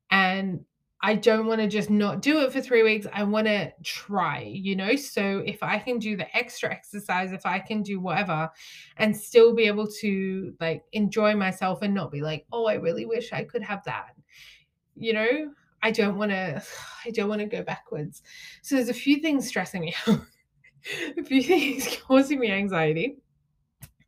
And 0.09 0.61
I 1.01 1.13
don't 1.13 1.45
want 1.45 1.61
to 1.61 1.67
just 1.67 1.91
not 1.91 2.23
do 2.23 2.39
it 2.39 2.51
for 2.51 2.59
3 2.59 2.81
weeks. 2.81 3.05
I 3.13 3.23
want 3.23 3.45
to 3.45 3.71
try, 3.83 4.39
you 4.39 4.75
know? 4.75 4.95
So 4.95 5.43
if 5.45 5.61
I 5.61 5.77
can 5.77 5.99
do 5.99 6.17
the 6.17 6.35
extra 6.35 6.71
exercise, 6.71 7.31
if 7.31 7.45
I 7.45 7.59
can 7.59 7.83
do 7.83 7.99
whatever 7.99 8.49
and 8.97 9.15
still 9.15 9.53
be 9.53 9.65
able 9.67 9.87
to 10.01 10.55
like 10.59 10.83
enjoy 10.93 11.35
myself 11.35 11.83
and 11.83 11.93
not 11.93 12.11
be 12.11 12.21
like, 12.21 12.45
"Oh, 12.51 12.65
I 12.65 12.75
really 12.75 13.05
wish 13.05 13.31
I 13.31 13.43
could 13.43 13.61
have 13.63 13.83
that." 13.83 14.15
You 14.95 15.13
know? 15.13 15.51
I 15.81 15.91
don't 15.91 16.17
want 16.17 16.31
to 16.31 16.63
I 17.05 17.11
don't 17.11 17.29
want 17.29 17.41
to 17.41 17.47
go 17.47 17.63
backwards. 17.63 18.21
So 18.61 18.75
there's 18.75 18.89
a 18.89 18.93
few 18.93 19.19
things 19.19 19.47
stressing 19.47 19.81
me 19.81 19.95
out. 20.07 20.21
a 21.17 21.23
few 21.23 21.43
things 21.43 21.97
causing 22.07 22.39
me 22.39 22.51
anxiety. 22.51 23.17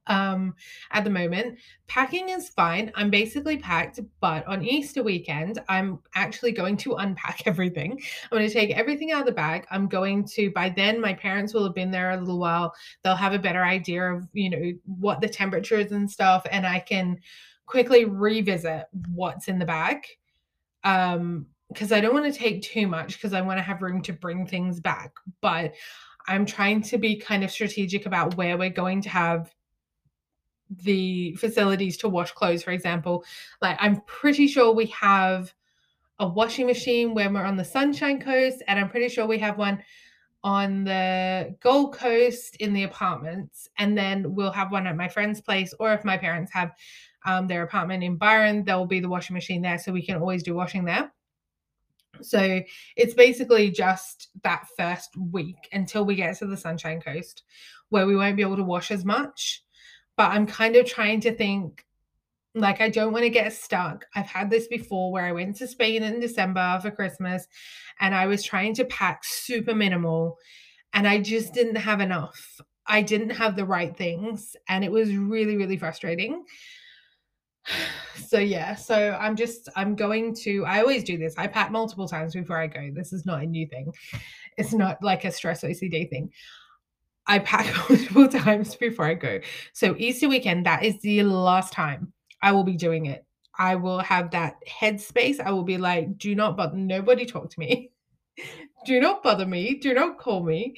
Um, 0.10 0.56
at 0.92 1.04
the 1.04 1.10
moment, 1.12 1.60
packing 1.88 2.30
is 2.30 2.50
fine. 2.50 2.92
I'm 2.96 3.12
basically 3.12 3.58
packed, 3.58 4.00
but 4.20 4.46
on 4.48 4.66
Easter 4.66 5.04
weekend, 5.04 5.60
I'm 5.70 6.00
actually 6.16 6.52
going 6.52 6.78
to 6.78 6.96
unpack 6.96 7.44
everything. 7.46 7.92
I'm 8.24 8.38
going 8.40 8.48
to 8.48 8.54
take 8.54 8.72
everything 8.72 9.12
out 9.12 9.22
of 9.22 9.28
the 9.28 9.32
bag. 9.32 9.68
I'm 9.70 9.88
going 9.88 10.26
to, 10.30 10.50
by 10.52 10.70
then, 10.70 11.00
my 11.00 11.14
parents 11.14 11.54
will 11.54 11.64
have 11.64 11.76
been 11.76 11.92
there 11.92 12.12
a 12.12 12.18
little 12.18 12.40
while. 12.40 12.74
They'll 13.04 13.16
have 13.16 13.34
a 13.34 13.40
better 13.40 13.64
idea 13.64 14.12
of, 14.12 14.28
you 14.34 14.50
know, 14.50 14.74
what 14.86 15.22
the 15.22 15.30
temperature 15.30 15.76
is 15.76 15.92
and 15.92 16.10
stuff, 16.10 16.44
and 16.52 16.66
I 16.66 16.80
can 16.80 17.20
quickly 17.68 18.06
revisit 18.06 18.86
what's 19.14 19.48
in 19.48 19.60
the 19.60 19.66
bag. 19.66 19.98
Um, 20.84 21.46
because 21.70 21.92
I 21.92 22.02
don't 22.02 22.14
want 22.14 22.32
to 22.32 22.38
take 22.38 22.62
too 22.62 22.88
much 22.88 23.14
because 23.14 23.34
I 23.34 23.42
want 23.42 23.60
to 23.60 23.64
have 23.64 23.82
room 23.82 24.02
to 24.04 24.14
bring 24.14 24.46
things 24.46 24.80
back. 24.80 25.14
But 25.42 25.74
I'm 26.28 26.46
trying 26.46 26.82
to 26.84 26.98
be 26.98 27.16
kind 27.16 27.44
of 27.44 27.52
strategic 27.52 28.06
about 28.06 28.36
where 28.36 28.58
we're 28.58 28.70
going 28.70 29.02
to 29.04 29.10
have 29.10 29.54
the 30.70 31.36
facilities 31.36 31.98
to 31.98 32.10
wash 32.10 32.32
clothes, 32.32 32.64
for 32.64 32.72
example. 32.72 33.24
Like, 33.62 33.78
I'm 33.80 34.02
pretty 34.02 34.48
sure 34.48 34.74
we 34.74 34.88
have 34.88 35.54
a 36.20 36.28
washing 36.28 36.68
machine 36.68 37.14
when 37.14 37.34
we're 37.34 37.46
on 37.46 37.56
the 37.56 37.66
Sunshine 37.66 38.22
Coast, 38.22 38.62
and 38.68 38.80
I'm 38.80 38.90
pretty 38.90 39.10
sure 39.10 39.26
we 39.26 39.40
have 39.40 39.58
one 39.58 39.82
on 40.44 40.84
the 40.84 41.56
Gold 41.60 41.94
Coast 41.96 42.56
in 42.58 42.74
the 42.74 42.84
apartments. 42.84 43.68
And 43.78 43.98
then 43.98 44.36
we'll 44.36 44.52
have 44.52 44.72
one 44.72 44.88
at 44.88 44.96
my 44.96 45.08
friend's 45.08 45.42
place, 45.42 45.74
or 45.80 45.94
if 45.94 46.04
my 46.04 46.18
parents 46.18 46.52
have 46.54 46.72
um, 47.26 47.48
their 47.48 47.64
apartment 47.64 48.04
in 48.04 48.18
Byron, 48.18 48.64
there 48.64 48.78
will 48.78 48.86
be 48.86 49.00
the 49.00 49.10
washing 49.10 49.34
machine 49.34 49.62
there. 49.62 49.78
So 49.78 49.92
we 49.92 50.06
can 50.06 50.18
always 50.18 50.44
do 50.44 50.54
washing 50.54 50.86
there. 50.86 51.12
So 52.22 52.62
it's 52.96 53.14
basically 53.14 53.72
just 53.72 54.30
that 54.44 54.68
first 54.78 55.16
week 55.18 55.70
until 55.72 56.06
we 56.06 56.16
get 56.16 56.38
to 56.38 56.48
the 56.48 56.58
Sunshine 56.58 57.02
Coast 57.02 57.44
where 57.90 58.06
we 58.06 58.16
won't 58.16 58.36
be 58.36 58.44
able 58.44 58.58
to 58.58 58.64
wash 58.64 58.92
as 58.92 59.06
much. 59.06 59.64
But 60.18 60.32
I'm 60.32 60.46
kind 60.46 60.76
of 60.76 60.86
trying 60.86 61.22
to 61.22 61.34
think 61.34 61.86
like 62.56 62.82
I 62.82 62.90
don't 62.90 63.14
want 63.14 63.24
to 63.24 63.30
get 63.30 63.54
stuck. 63.54 64.06
I've 64.16 64.26
had 64.26 64.50
this 64.50 64.68
before 64.68 65.12
where 65.12 65.26
I 65.26 65.32
went 65.32 65.56
to 65.58 65.68
Spain 65.68 66.04
in 66.04 66.20
December 66.20 66.80
for 66.82 66.92
Christmas 66.92 67.48
and 68.00 68.14
I 68.14 68.26
was 68.26 68.44
trying 68.44 68.74
to 68.76 68.86
pack 68.86 69.24
super 69.24 69.76
minimal 69.76 70.38
and 70.94 71.08
I 71.08 71.20
just 71.20 71.54
didn't 71.54 71.76
have 71.76 72.02
enough. 72.02 72.60
I 72.90 73.04
didn't 73.04 73.30
have 73.30 73.56
the 73.56 73.66
right 73.66 73.96
things, 73.96 74.56
and 74.68 74.84
it 74.84 74.92
was 74.92 75.14
really, 75.14 75.56
really 75.56 75.78
frustrating. 75.78 76.44
So 78.28 78.38
yeah, 78.38 78.76
so 78.76 79.18
I'm 79.20 79.36
just 79.36 79.70
I'm 79.76 79.96
going 79.96 80.36
to 80.44 80.64
I 80.66 80.82
always 80.82 81.04
do 81.04 81.18
this. 81.18 81.34
I 81.38 81.48
pack 81.48 81.72
multiple 81.72 82.08
times 82.08 82.34
before 82.34 82.60
I 82.60 82.68
go. 82.68 82.92
This 82.94 83.12
is 83.12 83.26
not 83.26 83.42
a 83.42 83.46
new 83.46 83.66
thing. 83.66 83.92
It's 84.56 84.72
not 84.72 85.02
like 85.02 85.26
a 85.26 85.32
stress 85.32 85.64
OCD 85.64 86.10
thing. 86.10 86.32
I 87.26 87.40
pack 87.40 87.74
multiple 87.90 88.28
times 88.28 88.76
before 88.76 89.06
I 89.06 89.16
go. 89.16 89.40
So 89.74 89.96
Easter 89.98 90.30
weekend, 90.30 90.66
that 90.68 90.84
is 90.84 91.00
the 91.02 91.24
last 91.24 91.74
time 91.74 92.14
I 92.42 92.52
will 92.52 92.64
be 92.64 92.76
doing 92.76 93.08
it. 93.08 93.26
I 93.58 93.76
will 93.76 94.00
have 94.00 94.32
that 94.32 94.56
headspace. 94.68 95.40
I 95.40 95.52
will 95.52 95.64
be 95.64 95.78
like, 95.78 96.18
do 96.18 96.34
not 96.34 96.56
bother, 96.56 96.78
nobody 96.78 97.26
talk 97.26 97.50
to 97.50 97.60
me. 97.60 97.92
do 98.86 99.00
not 99.00 99.22
bother 99.22 99.46
me. 99.46 99.76
Do 99.76 99.94
not 99.94 100.18
call 100.18 100.44
me. 100.44 100.76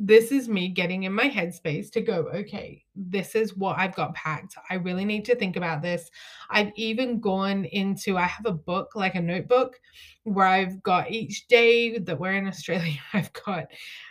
This 0.00 0.30
is 0.30 0.48
me 0.48 0.68
getting 0.68 1.02
in 1.02 1.12
my 1.12 1.28
headspace 1.28 1.90
to 1.92 2.00
go, 2.00 2.28
okay, 2.32 2.84
this 2.94 3.34
is 3.34 3.56
what 3.56 3.78
I've 3.78 3.96
got 3.96 4.14
packed. 4.14 4.56
I 4.70 4.74
really 4.74 5.04
need 5.04 5.24
to 5.24 5.34
think 5.34 5.56
about 5.56 5.82
this. 5.82 6.08
I've 6.50 6.70
even 6.76 7.18
gone 7.18 7.64
into, 7.64 8.16
I 8.16 8.22
have 8.22 8.46
a 8.46 8.52
book, 8.52 8.92
like 8.94 9.16
a 9.16 9.20
notebook, 9.20 9.80
where 10.22 10.46
I've 10.46 10.82
got 10.84 11.10
each 11.10 11.48
day 11.48 11.98
that 11.98 12.20
we're 12.20 12.34
in 12.34 12.46
Australia, 12.46 12.98
I've 13.12 13.32
got 13.32 13.66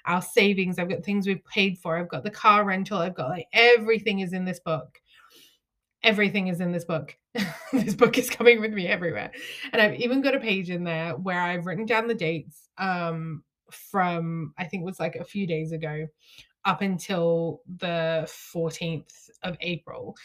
our 0.06 0.22
savings, 0.22 0.78
I've 0.78 0.90
got 0.90 1.06
things 1.06 1.26
we've 1.26 1.46
paid 1.46 1.78
for, 1.78 1.98
I've 1.98 2.10
got 2.10 2.24
the 2.24 2.32
car 2.32 2.66
rental, 2.66 3.00
I've 3.00 3.16
got 3.16 3.30
like 3.30 3.48
everything 3.54 4.20
is 4.20 4.34
in 4.34 4.44
this 4.44 4.60
book. 4.60 5.00
Everything 6.04 6.48
is 6.48 6.60
in 6.60 6.72
this 6.72 6.86
book. 6.86 7.18
this 7.74 7.96
book 7.96 8.18
is 8.18 8.30
coming 8.30 8.62
with 8.62 8.72
me 8.74 8.88
everywhere. 8.88 9.32
And 9.72 9.82
I've 9.82 9.96
even 9.96 10.22
got 10.22 10.36
a 10.36 10.40
page 10.40 10.70
in 10.70 10.84
there 10.84 11.16
where 11.16 11.40
I've 11.40 11.66
written 11.66 11.86
down 11.86 12.08
the 12.08 12.14
dates 12.14 12.70
um, 12.78 13.44
from, 13.72 14.54
I 14.58 14.66
think 14.66 14.82
it 14.82 14.86
was 14.86 15.00
like 15.00 15.16
a 15.16 15.24
few 15.24 15.48
days 15.48 15.72
ago 15.72 16.08
up 16.66 16.82
until 16.82 17.62
the 17.78 18.28
14th 18.28 19.30
of 19.44 19.58
April 19.62 20.16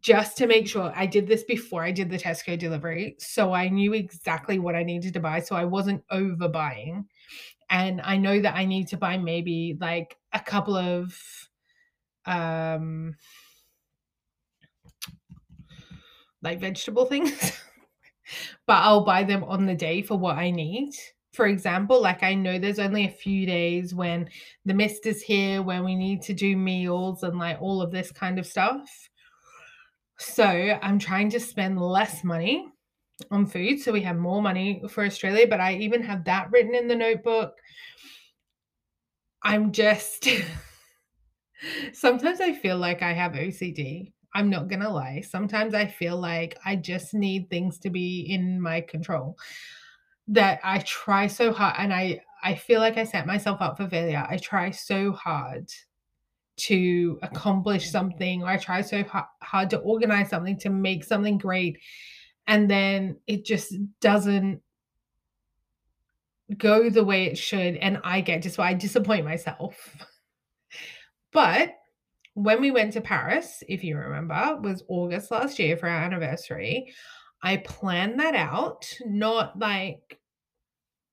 just 0.00 0.36
to 0.38 0.46
make 0.46 0.66
sure 0.66 0.92
I 0.94 1.06
did 1.06 1.26
this 1.26 1.44
before 1.44 1.84
I 1.84 1.90
did 1.92 2.10
the 2.10 2.18
Tesco 2.18 2.58
delivery. 2.58 3.16
So 3.18 3.52
I 3.52 3.68
knew 3.68 3.92
exactly 3.92 4.58
what 4.58 4.74
I 4.74 4.82
needed 4.82 5.14
to 5.14 5.20
buy. 5.20 5.40
So 5.40 5.56
I 5.56 5.64
wasn't 5.64 6.06
overbuying. 6.08 7.04
And 7.70 8.00
I 8.02 8.16
know 8.16 8.40
that 8.40 8.54
I 8.54 8.64
need 8.64 8.88
to 8.88 8.96
buy 8.96 9.18
maybe 9.18 9.76
like 9.80 10.16
a 10.32 10.40
couple 10.40 10.76
of 10.76 11.16
um 12.26 13.14
like 16.42 16.60
vegetable 16.60 17.06
things. 17.06 17.52
but 18.66 18.74
I'll 18.74 19.04
buy 19.04 19.24
them 19.24 19.44
on 19.44 19.66
the 19.66 19.74
day 19.74 20.02
for 20.02 20.18
what 20.18 20.36
I 20.36 20.50
need. 20.50 20.94
For 21.34 21.48
example, 21.48 22.00
like 22.00 22.22
I 22.22 22.34
know 22.34 22.58
there's 22.58 22.78
only 22.78 23.06
a 23.06 23.10
few 23.10 23.44
days 23.44 23.92
when 23.92 24.30
the 24.64 24.72
mist 24.72 25.04
is 25.04 25.20
here, 25.20 25.62
when 25.62 25.84
we 25.84 25.96
need 25.96 26.22
to 26.22 26.32
do 26.32 26.56
meals 26.56 27.24
and 27.24 27.38
like 27.38 27.60
all 27.60 27.82
of 27.82 27.90
this 27.90 28.12
kind 28.12 28.38
of 28.38 28.46
stuff. 28.46 28.88
So 30.16 30.44
I'm 30.44 30.98
trying 30.98 31.30
to 31.30 31.40
spend 31.40 31.80
less 31.80 32.22
money 32.22 32.68
on 33.30 33.46
food 33.46 33.80
so 33.80 33.92
we 33.92 34.02
have 34.02 34.16
more 34.16 34.40
money 34.40 34.82
for 34.88 35.04
Australia, 35.04 35.46
but 35.48 35.60
I 35.60 35.74
even 35.74 36.02
have 36.02 36.24
that 36.24 36.50
written 36.52 36.74
in 36.74 36.86
the 36.86 36.94
notebook. 36.94 37.54
I'm 39.42 39.72
just 39.72 40.28
sometimes 41.92 42.40
I 42.40 42.52
feel 42.52 42.78
like 42.78 43.02
I 43.02 43.12
have 43.12 43.32
OCD. 43.32 44.12
I'm 44.34 44.50
not 44.50 44.68
gonna 44.68 44.90
lie. 44.90 45.20
Sometimes 45.20 45.74
I 45.74 45.86
feel 45.86 46.16
like 46.16 46.58
I 46.64 46.76
just 46.76 47.14
need 47.14 47.50
things 47.50 47.78
to 47.80 47.90
be 47.90 48.20
in 48.20 48.60
my 48.60 48.80
control. 48.80 49.36
That 50.28 50.60
I 50.64 50.78
try 50.80 51.26
so 51.26 51.52
hard 51.52 51.74
and 51.78 51.92
I 51.92 52.20
I 52.42 52.54
feel 52.54 52.80
like 52.80 52.98
I 52.98 53.04
set 53.04 53.26
myself 53.26 53.60
up 53.60 53.76
for 53.76 53.88
failure. 53.88 54.26
I 54.28 54.36
try 54.38 54.70
so 54.70 55.12
hard 55.12 55.70
to 56.56 57.18
accomplish 57.22 57.90
something 57.90 58.42
or 58.42 58.46
I 58.46 58.56
try 58.58 58.80
so 58.80 59.02
ha- 59.04 59.28
hard 59.42 59.70
to 59.70 59.78
organize 59.78 60.30
something 60.30 60.58
to 60.58 60.70
make 60.70 61.02
something 61.04 61.36
great 61.36 61.78
and 62.46 62.70
then 62.70 63.16
it 63.26 63.44
just 63.44 63.74
doesn't 64.00 64.60
go 66.58 66.90
the 66.90 67.04
way 67.04 67.24
it 67.24 67.38
should 67.38 67.76
and 67.76 67.98
I 68.04 68.20
get 68.20 68.42
just 68.42 68.58
I 68.58 68.74
disappoint 68.74 69.24
myself. 69.24 70.06
but 71.32 71.74
when 72.34 72.60
we 72.60 72.70
went 72.70 72.92
to 72.94 73.00
Paris, 73.00 73.62
if 73.68 73.84
you 73.84 73.96
remember, 73.96 74.58
was 74.60 74.82
August 74.88 75.30
last 75.30 75.58
year 75.58 75.76
for 75.76 75.88
our 75.88 76.02
anniversary. 76.02 76.92
I 77.44 77.58
planned 77.58 78.18
that 78.20 78.34
out, 78.34 78.90
not 79.04 79.58
like 79.58 80.18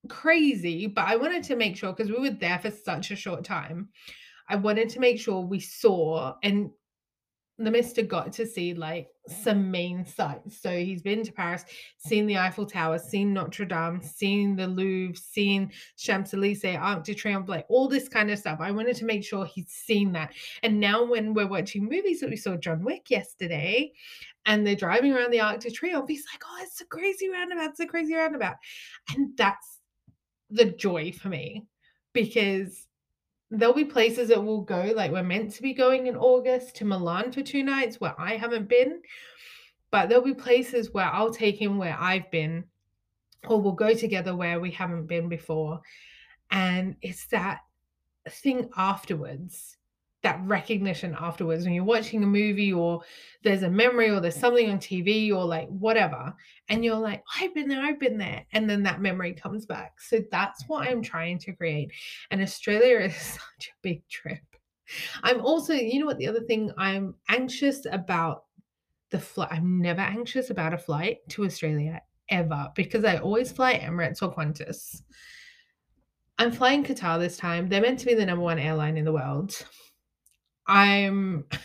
crazy, 0.08 0.88
but 0.88 1.06
I 1.06 1.18
wanted 1.18 1.44
to 1.44 1.58
make 1.58 1.76
sure 1.76 1.92
because 1.92 2.10
we 2.10 2.20
were 2.20 2.30
there 2.30 2.58
for 2.58 2.72
such 2.72 3.12
a 3.12 3.18
short 3.18 3.44
time. 3.44 3.90
I 4.48 4.56
wanted 4.56 4.88
to 4.90 5.02
make 5.02 5.20
sure 5.20 5.42
we 5.42 5.60
saw 5.60 6.36
and 6.42 6.72
the 7.58 7.70
mister 7.70 8.02
got 8.02 8.34
to 8.34 8.48
see 8.48 8.74
like 8.74 9.10
some 9.28 9.70
main 9.70 10.06
sites. 10.06 10.62
So 10.62 10.72
he's 10.72 11.02
been 11.02 11.24
to 11.24 11.32
Paris, 11.32 11.64
seen 11.98 12.26
the 12.26 12.38
Eiffel 12.38 12.66
Tower, 12.66 12.98
seen 12.98 13.34
Notre 13.34 13.66
Dame, 13.66 14.02
seen 14.02 14.56
the 14.56 14.68
Louvre, 14.68 15.16
seen 15.16 15.72
Champs 15.98 16.34
Elysees, 16.34 16.78
Arc 16.80 17.04
de 17.04 17.14
Triomphe, 17.14 17.64
all 17.70 17.88
this 17.88 18.10
kind 18.10 18.32
of 18.32 18.40
stuff. 18.40 18.60
I 18.60 18.72
wanted 18.72 18.96
to 18.96 19.06
make 19.06 19.24
sure 19.24 19.46
he's 19.46 19.70
seen 19.70 20.12
that. 20.14 20.34
And 20.64 20.80
now 20.80 21.04
when 21.04 21.34
we're 21.34 21.48
watching 21.48 21.84
movies 21.84 22.22
that 22.22 22.30
we 22.30 22.36
saw 22.36 22.56
John 22.56 22.84
Wick 22.84 23.12
yesterday, 23.12 23.92
and 24.46 24.66
they're 24.66 24.76
driving 24.76 25.14
around 25.14 25.32
the 25.32 25.42
Arc 25.42 25.60
de 25.60 25.70
Triomphe, 25.70 26.08
he's 26.08 26.26
like, 26.34 26.44
"Oh, 26.46 26.60
it's 26.62 26.82
a 26.82 26.86
crazy 26.86 27.30
roundabout! 27.30 27.70
It's 27.72 27.80
a 27.80 27.86
crazy 27.86 28.16
roundabout," 28.16 28.56
and 29.14 29.36
that's 29.38 29.80
the 30.50 30.66
joy 30.66 31.12
for 31.12 31.30
me 31.30 31.66
because 32.14 32.88
there'll 33.50 33.74
be 33.74 33.86
places 33.86 34.30
that 34.30 34.44
we'll 34.44 34.62
go, 34.62 34.94
like 34.96 35.12
we're 35.12 35.24
meant 35.24 35.54
to 35.54 35.62
be 35.62 35.74
going 35.74 36.08
in 36.08 36.16
August 36.16 36.76
to 36.78 36.86
Milan 36.86 37.32
for 37.32 37.42
two 37.42 37.64
nights 37.64 38.00
where 38.00 38.20
I 38.20 38.38
haven't 38.38 38.70
been. 38.70 39.02
But 39.92 40.08
there'll 40.08 40.24
be 40.24 40.34
places 40.34 40.94
where 40.94 41.06
I'll 41.06 41.34
take 41.34 41.62
him 41.62 41.78
where 41.78 41.98
I've 42.00 42.32
been, 42.32 42.64
or 43.48 43.62
we'll 43.62 43.74
go 43.74 43.94
together 43.94 44.36
where 44.36 44.62
we 44.62 44.72
haven't 44.72 45.08
been 45.08 45.28
before. 45.28 45.82
And 46.50 46.96
it's 47.02 47.28
that 47.28 47.60
thing 48.30 48.70
afterwards 48.78 49.78
that 50.24 50.40
recognition 50.46 51.16
afterwards 51.20 51.66
when 51.66 51.74
you're 51.74 51.84
watching 51.84 52.24
a 52.24 52.28
movie 52.28 52.72
or 52.72 53.02
there's 53.44 53.64
a 53.64 53.70
memory 53.70 54.10
or 54.10 54.20
there's 54.20 54.36
something 54.36 54.70
on 54.70 54.78
TV 54.78 55.32
or 55.32 55.44
like 55.46 55.68
whatever 55.70 56.34
and 56.70 56.86
you're 56.86 56.96
like 56.96 57.24
I've 57.40 57.54
been 57.56 57.68
there 57.68 57.82
I've 57.82 58.00
been 58.00 58.18
there 58.18 58.46
and 58.54 58.70
then 58.70 58.84
that 58.84 59.02
memory 59.02 59.34
comes 59.34 59.66
back. 59.66 60.00
So 60.00 60.20
that's 60.32 60.68
what 60.68 60.88
I'm 60.88 61.02
trying 61.02 61.40
to 61.40 61.54
create 61.54 61.92
and 62.30 62.42
Australia 62.42 63.00
is 63.06 63.16
such 63.16 63.70
a 63.70 63.80
big 63.82 64.08
trip. 64.10 64.40
I'm 65.24 65.42
also 65.42 65.74
you 65.74 66.00
know 66.00 66.06
what 66.06 66.20
the 66.20 66.28
other 66.28 66.42
thing 66.42 66.72
I'm 66.78 67.16
anxious 67.30 67.86
about 67.92 68.44
the 69.10 69.20
flight 69.20 69.50
I'm 69.52 69.82
never 69.82 70.02
anxious 70.02 70.52
about 70.52 70.74
a 70.74 70.78
flight 70.78 71.18
to 71.30 71.46
Australia 71.46 72.02
ever 72.30 72.72
because 72.76 73.06
I 73.06 73.18
always 73.18 73.52
fly 73.52 73.80
Emirates 73.80 74.22
or 74.22 74.34
Qantas. 74.34 75.02
I'm 76.38 76.52
flying 76.52 76.84
Qatar 76.84 77.20
this 77.20 77.38
time. 77.38 77.70
They're 77.70 77.82
meant 77.82 78.00
to 78.00 78.06
be 78.06 78.16
the 78.16 78.26
number 78.26 78.44
one 78.44 78.58
airline 78.58 78.98
in 78.98 79.06
the 79.06 79.12
world 79.12 79.64
I'm 80.72 81.46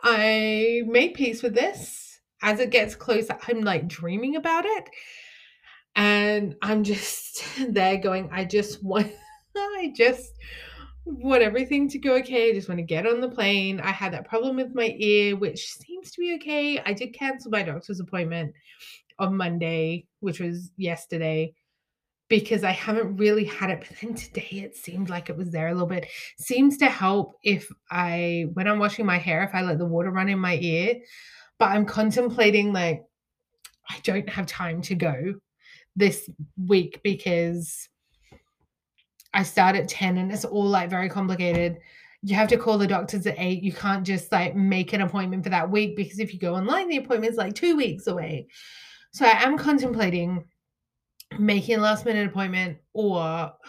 I 0.00 0.82
made 0.86 1.14
peace 1.14 1.42
with 1.42 1.54
this. 1.54 2.20
As 2.40 2.60
it 2.60 2.70
gets 2.70 2.94
closer, 2.94 3.36
I'm 3.48 3.62
like 3.62 3.88
dreaming 3.88 4.36
about 4.36 4.64
it. 4.64 4.88
And 5.96 6.54
I'm 6.62 6.84
just 6.84 7.42
there 7.68 7.96
going, 7.96 8.30
I 8.32 8.44
just 8.44 8.84
want 8.84 9.10
I 9.56 9.92
just 9.96 10.30
want 11.04 11.42
everything 11.42 11.88
to 11.88 11.98
go 11.98 12.14
okay. 12.18 12.50
I 12.50 12.54
just 12.54 12.68
want 12.68 12.78
to 12.78 12.84
get 12.84 13.08
on 13.08 13.20
the 13.20 13.28
plane. 13.28 13.80
I 13.80 13.90
had 13.90 14.12
that 14.12 14.28
problem 14.28 14.54
with 14.54 14.72
my 14.72 14.94
ear, 14.98 15.34
which 15.34 15.72
seems 15.72 16.12
to 16.12 16.20
be 16.20 16.36
okay. 16.36 16.78
I 16.78 16.92
did 16.92 17.12
cancel 17.12 17.50
my 17.50 17.64
doctor's 17.64 17.98
appointment 17.98 18.54
on 19.18 19.36
Monday, 19.36 20.06
which 20.20 20.38
was 20.38 20.70
yesterday 20.76 21.54
because 22.28 22.62
I 22.62 22.72
haven't 22.72 23.16
really 23.16 23.44
had 23.44 23.70
it. 23.70 23.80
But 23.80 23.96
then 24.00 24.14
today 24.14 24.62
it 24.64 24.76
seemed 24.76 25.08
like 25.08 25.30
it 25.30 25.36
was 25.36 25.50
there 25.50 25.68
a 25.68 25.72
little 25.72 25.86
bit. 25.86 26.06
Seems 26.38 26.76
to 26.78 26.86
help 26.86 27.36
if 27.42 27.68
I, 27.90 28.46
when 28.52 28.68
I'm 28.68 28.78
washing 28.78 29.06
my 29.06 29.18
hair, 29.18 29.42
if 29.42 29.54
I 29.54 29.62
let 29.62 29.78
the 29.78 29.86
water 29.86 30.10
run 30.10 30.28
in 30.28 30.38
my 30.38 30.58
ear. 30.58 30.96
But 31.58 31.70
I'm 31.70 31.86
contemplating 31.86 32.72
like, 32.72 33.02
I 33.90 33.98
don't 34.04 34.28
have 34.28 34.46
time 34.46 34.82
to 34.82 34.94
go 34.94 35.34
this 35.96 36.28
week 36.66 37.00
because 37.02 37.88
I 39.32 39.42
start 39.42 39.76
at 39.76 39.88
10 39.88 40.18
and 40.18 40.30
it's 40.30 40.44
all 40.44 40.66
like 40.66 40.90
very 40.90 41.08
complicated. 41.08 41.78
You 42.22 42.34
have 42.34 42.48
to 42.48 42.58
call 42.58 42.78
the 42.78 42.86
doctors 42.86 43.26
at 43.26 43.36
eight. 43.38 43.62
You 43.62 43.72
can't 43.72 44.06
just 44.06 44.30
like 44.30 44.54
make 44.54 44.92
an 44.92 45.00
appointment 45.00 45.44
for 45.44 45.50
that 45.50 45.70
week 45.70 45.96
because 45.96 46.18
if 46.18 46.34
you 46.34 46.40
go 46.40 46.54
online, 46.54 46.88
the 46.88 46.96
appointment's 46.98 47.38
like 47.38 47.54
two 47.54 47.76
weeks 47.76 48.06
away. 48.06 48.48
So 49.12 49.24
I 49.24 49.42
am 49.42 49.56
contemplating 49.56 50.44
making 51.36 51.76
a 51.76 51.80
last 51.80 52.04
minute 52.04 52.26
appointment 52.26 52.78
or 52.92 53.52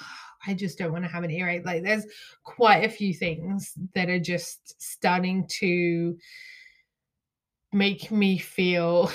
I 0.48 0.54
just 0.54 0.78
don't 0.78 0.94
want 0.94 1.04
to 1.04 1.12
have 1.12 1.24
an 1.24 1.32
earache. 1.32 1.66
Like 1.66 1.84
there's 1.84 2.06
quite 2.44 2.86
a 2.86 2.90
few 2.90 3.14
things 3.14 3.74
that 3.94 4.10
are 4.10 4.20
just 4.20 4.82
starting 4.82 5.46
to 5.60 6.18
make 7.74 8.10
me 8.10 8.38
feel 8.38 9.12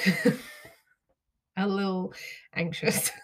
a 1.57 1.67
little 1.67 2.13
anxious. 2.55 3.11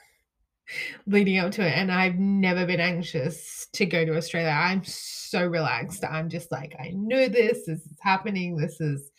leading 1.06 1.38
up 1.38 1.52
to 1.52 1.66
it. 1.66 1.72
And 1.72 1.90
I've 1.90 2.18
never 2.18 2.66
been 2.66 2.80
anxious 2.80 3.66
to 3.72 3.86
go 3.86 4.04
to 4.04 4.16
Australia. 4.16 4.50
I'm 4.50 4.84
so 4.84 5.44
relaxed. 5.44 6.04
I'm 6.04 6.28
just 6.28 6.50
like, 6.50 6.74
I 6.78 6.90
know 6.94 7.28
this, 7.28 7.66
this 7.66 7.86
is 7.86 7.98
happening, 8.00 8.56
this 8.56 8.80
is 8.80 9.10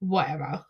whatever. 0.00 0.64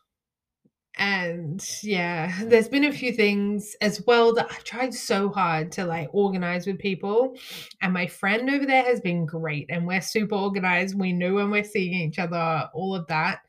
And 0.99 1.66
yeah, 1.82 2.44
there's 2.44 2.68
been 2.68 2.84
a 2.84 2.92
few 2.92 3.12
things 3.12 3.75
as 3.80 4.02
well 4.06 4.34
that 4.34 4.49
I've 4.50 4.64
tried 4.64 4.92
so 4.92 5.30
hard 5.30 5.72
to 5.72 5.87
like 5.87 6.08
organize 6.12 6.66
with 6.66 6.78
people. 6.78 7.34
And 7.80 7.94
my 7.94 8.06
friend 8.06 8.50
over 8.50 8.66
there 8.66 8.84
has 8.84 9.00
been 9.00 9.25
great. 9.25 9.66
And 9.70 9.87
we're 9.87 10.02
super 10.02 10.34
organized. 10.34 10.99
We 10.99 11.12
know 11.12 11.34
when 11.34 11.50
we're 11.50 11.64
seeing 11.64 11.94
each 11.94 12.18
other, 12.18 12.68
all 12.75 12.94
of 12.94 13.06
that. 13.06 13.40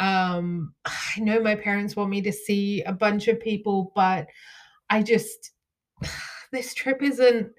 Um, 0.00 0.74
I 0.84 1.20
know 1.20 1.40
my 1.40 1.54
parents 1.54 1.94
want 1.94 2.10
me 2.10 2.20
to 2.22 2.32
see 2.32 2.82
a 2.82 2.92
bunch 2.92 3.28
of 3.28 3.38
people, 3.38 3.92
but 3.94 4.26
I 4.90 5.02
just, 5.02 5.52
this 6.52 6.74
trip 6.74 7.02
isn't. 7.02 7.52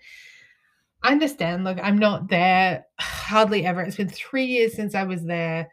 I 1.01 1.11
understand. 1.11 1.63
Look, 1.63 1.79
I'm 1.81 1.97
not 1.97 2.29
there 2.29 2.85
hardly 2.99 3.65
ever. 3.65 3.81
It's 3.81 3.95
been 3.95 4.09
three 4.09 4.45
years 4.45 4.73
since 4.73 4.95
I 4.95 5.03
was 5.03 5.23
there 5.23 5.69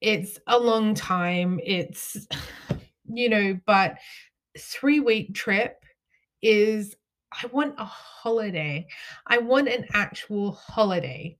it's 0.00 0.38
a 0.46 0.58
long 0.58 0.94
time. 0.94 1.60
It's, 1.64 2.26
you 3.06 3.28
know, 3.28 3.58
but 3.66 3.98
three 4.58 5.00
week 5.00 5.34
trip 5.34 5.84
is, 6.42 6.94
I 7.32 7.46
want 7.48 7.74
a 7.78 7.84
holiday. 7.84 8.86
I 9.26 9.38
want 9.38 9.68
an 9.68 9.86
actual 9.92 10.52
holiday. 10.52 11.36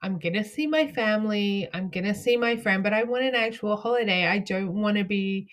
I'm 0.00 0.18
going 0.18 0.34
to 0.34 0.44
see 0.44 0.66
my 0.66 0.86
family. 0.86 1.68
I'm 1.74 1.90
going 1.90 2.04
to 2.04 2.14
see 2.14 2.36
my 2.36 2.56
friend, 2.56 2.82
but 2.82 2.92
I 2.92 3.02
want 3.02 3.24
an 3.24 3.34
actual 3.34 3.76
holiday. 3.76 4.26
I 4.26 4.38
don't 4.38 4.80
want 4.80 4.96
to 4.96 5.04
be 5.04 5.48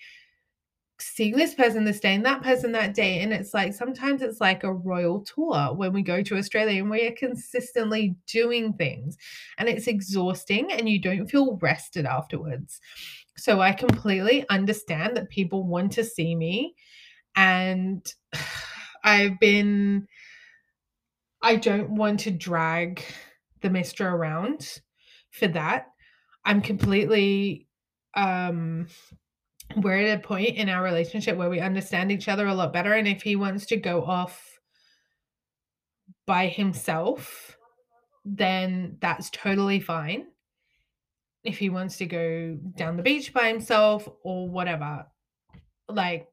seeing 0.98 1.36
this 1.36 1.54
person 1.54 1.84
this 1.84 2.00
day 2.00 2.14
and 2.14 2.24
that 2.24 2.42
person 2.42 2.72
that 2.72 2.94
day. 2.94 3.20
And 3.20 3.32
it's 3.32 3.52
like 3.52 3.74
sometimes 3.74 4.22
it's 4.22 4.40
like 4.40 4.64
a 4.64 4.72
royal 4.72 5.22
tour 5.22 5.74
when 5.74 5.92
we 5.92 6.02
go 6.02 6.22
to 6.22 6.36
Australia 6.36 6.80
and 6.80 6.90
we 6.90 7.06
are 7.06 7.12
consistently 7.12 8.16
doing 8.26 8.72
things 8.74 9.16
and 9.58 9.68
it's 9.68 9.86
exhausting 9.86 10.72
and 10.72 10.88
you 10.88 11.00
don't 11.00 11.26
feel 11.28 11.58
rested 11.60 12.06
afterwards. 12.06 12.80
So 13.36 13.60
I 13.60 13.72
completely 13.72 14.48
understand 14.48 15.16
that 15.16 15.28
people 15.28 15.64
want 15.64 15.92
to 15.92 16.04
see 16.04 16.34
me. 16.34 16.74
And 17.34 18.06
I've 19.04 19.38
been, 19.38 20.08
I 21.42 21.56
don't 21.56 21.90
want 21.90 22.20
to 22.20 22.30
drag 22.30 23.02
the 23.60 23.70
mister 23.70 24.08
around 24.08 24.80
for 25.30 25.48
that. 25.48 25.88
I'm 26.44 26.62
completely 26.62 27.66
um 28.14 28.86
we're 29.74 29.98
at 29.98 30.18
a 30.18 30.22
point 30.22 30.56
in 30.56 30.68
our 30.68 30.82
relationship 30.82 31.36
where 31.36 31.50
we 31.50 31.60
understand 31.60 32.12
each 32.12 32.28
other 32.28 32.46
a 32.46 32.54
lot 32.54 32.72
better. 32.72 32.92
And 32.92 33.08
if 33.08 33.22
he 33.22 33.36
wants 33.36 33.66
to 33.66 33.76
go 33.76 34.04
off 34.04 34.58
by 36.26 36.46
himself, 36.46 37.56
then 38.24 38.96
that's 39.00 39.30
totally 39.30 39.80
fine. 39.80 40.26
If 41.44 41.58
he 41.58 41.70
wants 41.70 41.98
to 41.98 42.06
go 42.06 42.58
down 42.76 42.96
the 42.96 43.02
beach 43.02 43.32
by 43.32 43.48
himself 43.48 44.08
or 44.22 44.48
whatever, 44.48 45.06
like 45.88 46.26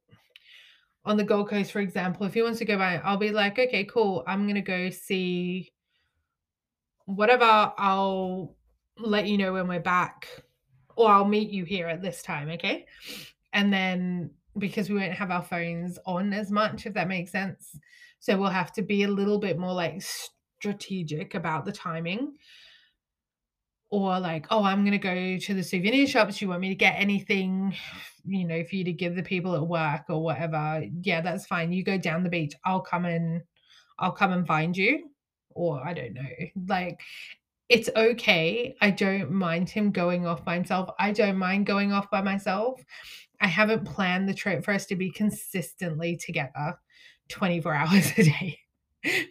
on 1.06 1.18
the 1.18 1.24
Gold 1.24 1.50
Coast, 1.50 1.72
for 1.72 1.80
example, 1.80 2.26
if 2.26 2.34
he 2.34 2.42
wants 2.42 2.60
to 2.60 2.66
go 2.66 2.78
by, 2.78 2.96
I'll 3.04 3.18
be 3.18 3.32
like, 3.32 3.60
okay, 3.60 3.84
cool. 3.84 4.24
I'm 4.26 4.44
going 4.44 4.56
to 4.56 4.62
go 4.62 4.90
see 4.90 5.72
whatever. 7.06 7.74
I'll 7.78 8.56
let 8.98 9.28
you 9.28 9.38
know 9.38 9.54
when 9.54 9.68
we're 9.68 9.80
back 9.80 10.28
or 10.96 11.10
I'll 11.10 11.26
meet 11.26 11.50
you 11.50 11.66
here 11.66 11.88
at 11.88 12.02
this 12.02 12.22
time, 12.22 12.50
okay? 12.52 12.86
And 13.54 13.72
then 13.72 14.32
because 14.58 14.90
we 14.90 14.98
won't 14.98 15.14
have 15.14 15.32
our 15.32 15.44
phones 15.44 15.98
on 16.06 16.34
as 16.34 16.52
much, 16.52 16.86
if 16.86 16.94
that 16.94 17.08
makes 17.08 17.32
sense. 17.32 17.78
So 18.20 18.38
we'll 18.38 18.50
have 18.50 18.72
to 18.74 18.82
be 18.82 19.04
a 19.04 19.08
little 19.08 19.40
bit 19.40 19.58
more 19.58 19.74
like 19.74 20.02
strategic 20.02 21.36
about 21.36 21.66
the 21.66 21.72
timing. 21.72 22.34
Or 23.90 24.20
like, 24.20 24.48
oh, 24.50 24.64
I'm 24.64 24.84
gonna 24.84 24.98
go 24.98 25.38
to 25.38 25.54
the 25.54 25.64
souvenir 25.64 26.08
shops. 26.08 26.42
You 26.42 26.50
want 26.50 26.62
me 26.62 26.70
to 26.70 26.76
get 26.76 26.96
anything, 26.98 27.76
you 28.26 28.46
know, 28.46 28.64
for 28.64 28.76
you 28.76 28.84
to 28.86 28.94
give 28.94 29.16
the 29.16 29.22
people 29.22 29.56
at 29.56 29.68
work 29.68 30.06
or 30.10 30.24
whatever? 30.24 30.84
Yeah, 31.02 31.22
that's 31.22 31.46
fine. 31.46 31.72
You 31.72 31.84
go 31.84 31.98
down 31.98 32.24
the 32.24 32.30
beach. 32.30 32.54
I'll 32.66 32.82
come 32.82 33.06
and 33.06 33.44
I'll 34.00 34.12
come 34.12 34.32
and 34.32 34.48
find 34.48 34.76
you. 34.76 35.10
Or 35.52 35.86
I 35.86 35.94
don't 35.94 36.14
know. 36.14 36.22
Like 36.68 37.02
it's 37.70 37.90
okay. 37.96 38.76
I 38.82 38.92
don't 38.92 39.32
mind 39.32 39.70
him 39.70 39.92
going 39.92 40.28
off 40.28 40.44
by 40.44 40.56
himself. 40.56 40.90
I 41.00 41.12
don't 41.12 41.38
mind 41.38 41.66
going 41.66 41.92
off 41.92 42.10
by 42.12 42.22
myself. 42.22 42.84
I 43.40 43.48
haven't 43.48 43.86
planned 43.86 44.30
the 44.30 44.34
trip 44.34 44.64
for 44.64 44.74
us 44.74 44.86
to 44.88 44.96
be 44.96 45.12
consistently 45.12 46.18
together 46.18 46.78
24 47.30 47.74
hours 47.74 48.12
a 48.18 48.24
day 48.24 48.60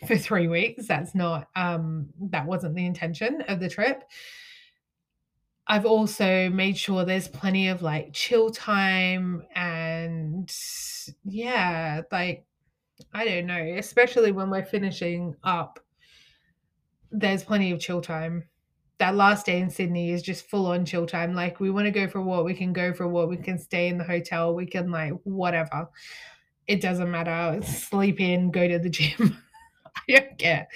for 0.07 0.17
3 0.17 0.49
weeks. 0.49 0.87
That's 0.87 1.15
not 1.15 1.49
um 1.57 2.09
that 2.31 2.47
wasn't 2.47 2.75
the 2.75 2.87
intention 2.87 3.43
of 3.49 3.61
the 3.61 3.69
trip. 3.69 4.05
I've 5.67 5.87
also 5.87 6.51
made 6.51 6.77
sure 6.77 7.05
there's 7.05 7.29
plenty 7.29 7.69
of 7.69 7.83
like 7.83 8.13
chill 8.13 8.51
time 8.51 9.45
and 9.55 10.53
yeah, 11.25 12.03
like 12.11 12.45
I 13.15 13.25
don't 13.25 13.47
know, 13.47 13.75
especially 13.79 14.33
when 14.33 14.51
we're 14.51 14.65
finishing 14.65 15.37
up 15.45 15.79
there's 17.13 17.45
plenty 17.45 17.71
of 17.71 17.81
chill 17.81 18.01
time. 18.01 18.45
That 18.99 19.15
last 19.15 19.47
day 19.47 19.61
in 19.61 19.71
Sydney 19.71 20.11
is 20.11 20.23
just 20.23 20.49
full 20.49 20.67
on 20.67 20.85
chill 20.85 21.07
time. 21.07 21.35
Like 21.35 21.61
we 21.61 21.71
want 21.71 21.87
to 21.87 21.91
go 21.91 22.09
for 22.09 22.19
a 22.19 22.23
walk, 22.23 22.45
we 22.45 22.55
can 22.55 22.73
go 22.73 22.93
for 22.93 23.05
a 23.05 23.09
walk, 23.09 23.29
we 23.29 23.37
can 23.37 23.59
stay 23.59 23.89
in 23.89 23.99
the 23.99 24.05
hotel, 24.05 24.55
we 24.55 24.67
can 24.67 24.91
like 24.91 25.13
whatever. 25.25 25.89
It 26.67 26.81
doesn't 26.81 27.11
matter. 27.11 27.61
Sleep 27.63 28.21
in, 28.21 28.51
go 28.51 28.67
to 28.67 28.79
the 28.79 28.89
gym. 28.89 29.37
I 30.09 30.13
don't 30.13 30.39
care. 30.39 30.67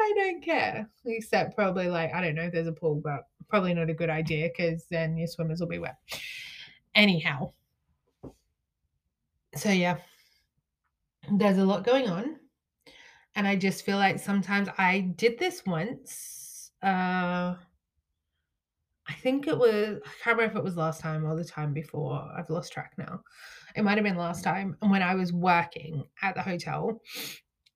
I 0.00 0.12
don't 0.16 0.44
care. 0.44 0.88
Except 1.04 1.56
probably 1.56 1.88
like 1.88 2.14
I 2.14 2.20
don't 2.20 2.34
know 2.34 2.42
if 2.42 2.52
there's 2.52 2.66
a 2.66 2.72
pool, 2.72 3.00
but 3.02 3.26
probably 3.48 3.74
not 3.74 3.90
a 3.90 3.94
good 3.94 4.10
idea 4.10 4.48
because 4.48 4.86
then 4.90 5.16
your 5.16 5.26
swimmers 5.26 5.60
will 5.60 5.68
be 5.68 5.78
wet. 5.78 5.96
Anyhow. 6.94 7.52
So 9.56 9.70
yeah. 9.70 9.98
There's 11.30 11.58
a 11.58 11.64
lot 11.64 11.84
going 11.84 12.08
on. 12.08 12.39
And 13.34 13.46
I 13.46 13.56
just 13.56 13.84
feel 13.84 13.96
like 13.96 14.18
sometimes 14.18 14.68
I 14.76 15.00
did 15.16 15.38
this 15.38 15.64
once. 15.64 16.70
Uh 16.82 17.56
I 19.08 19.14
think 19.14 19.48
it 19.48 19.58
was 19.58 19.98
I 20.04 20.10
can't 20.22 20.36
remember 20.38 20.44
if 20.44 20.56
it 20.56 20.64
was 20.64 20.76
last 20.76 21.00
time 21.00 21.24
or 21.24 21.34
the 21.34 21.44
time 21.44 21.72
before. 21.72 22.30
I've 22.36 22.50
lost 22.50 22.72
track 22.72 22.92
now. 22.96 23.22
It 23.74 23.82
might 23.82 23.98
have 23.98 24.04
been 24.04 24.16
last 24.16 24.44
time 24.44 24.76
when 24.80 25.02
I 25.02 25.14
was 25.14 25.32
working 25.32 26.04
at 26.22 26.34
the 26.34 26.42
hotel 26.42 27.00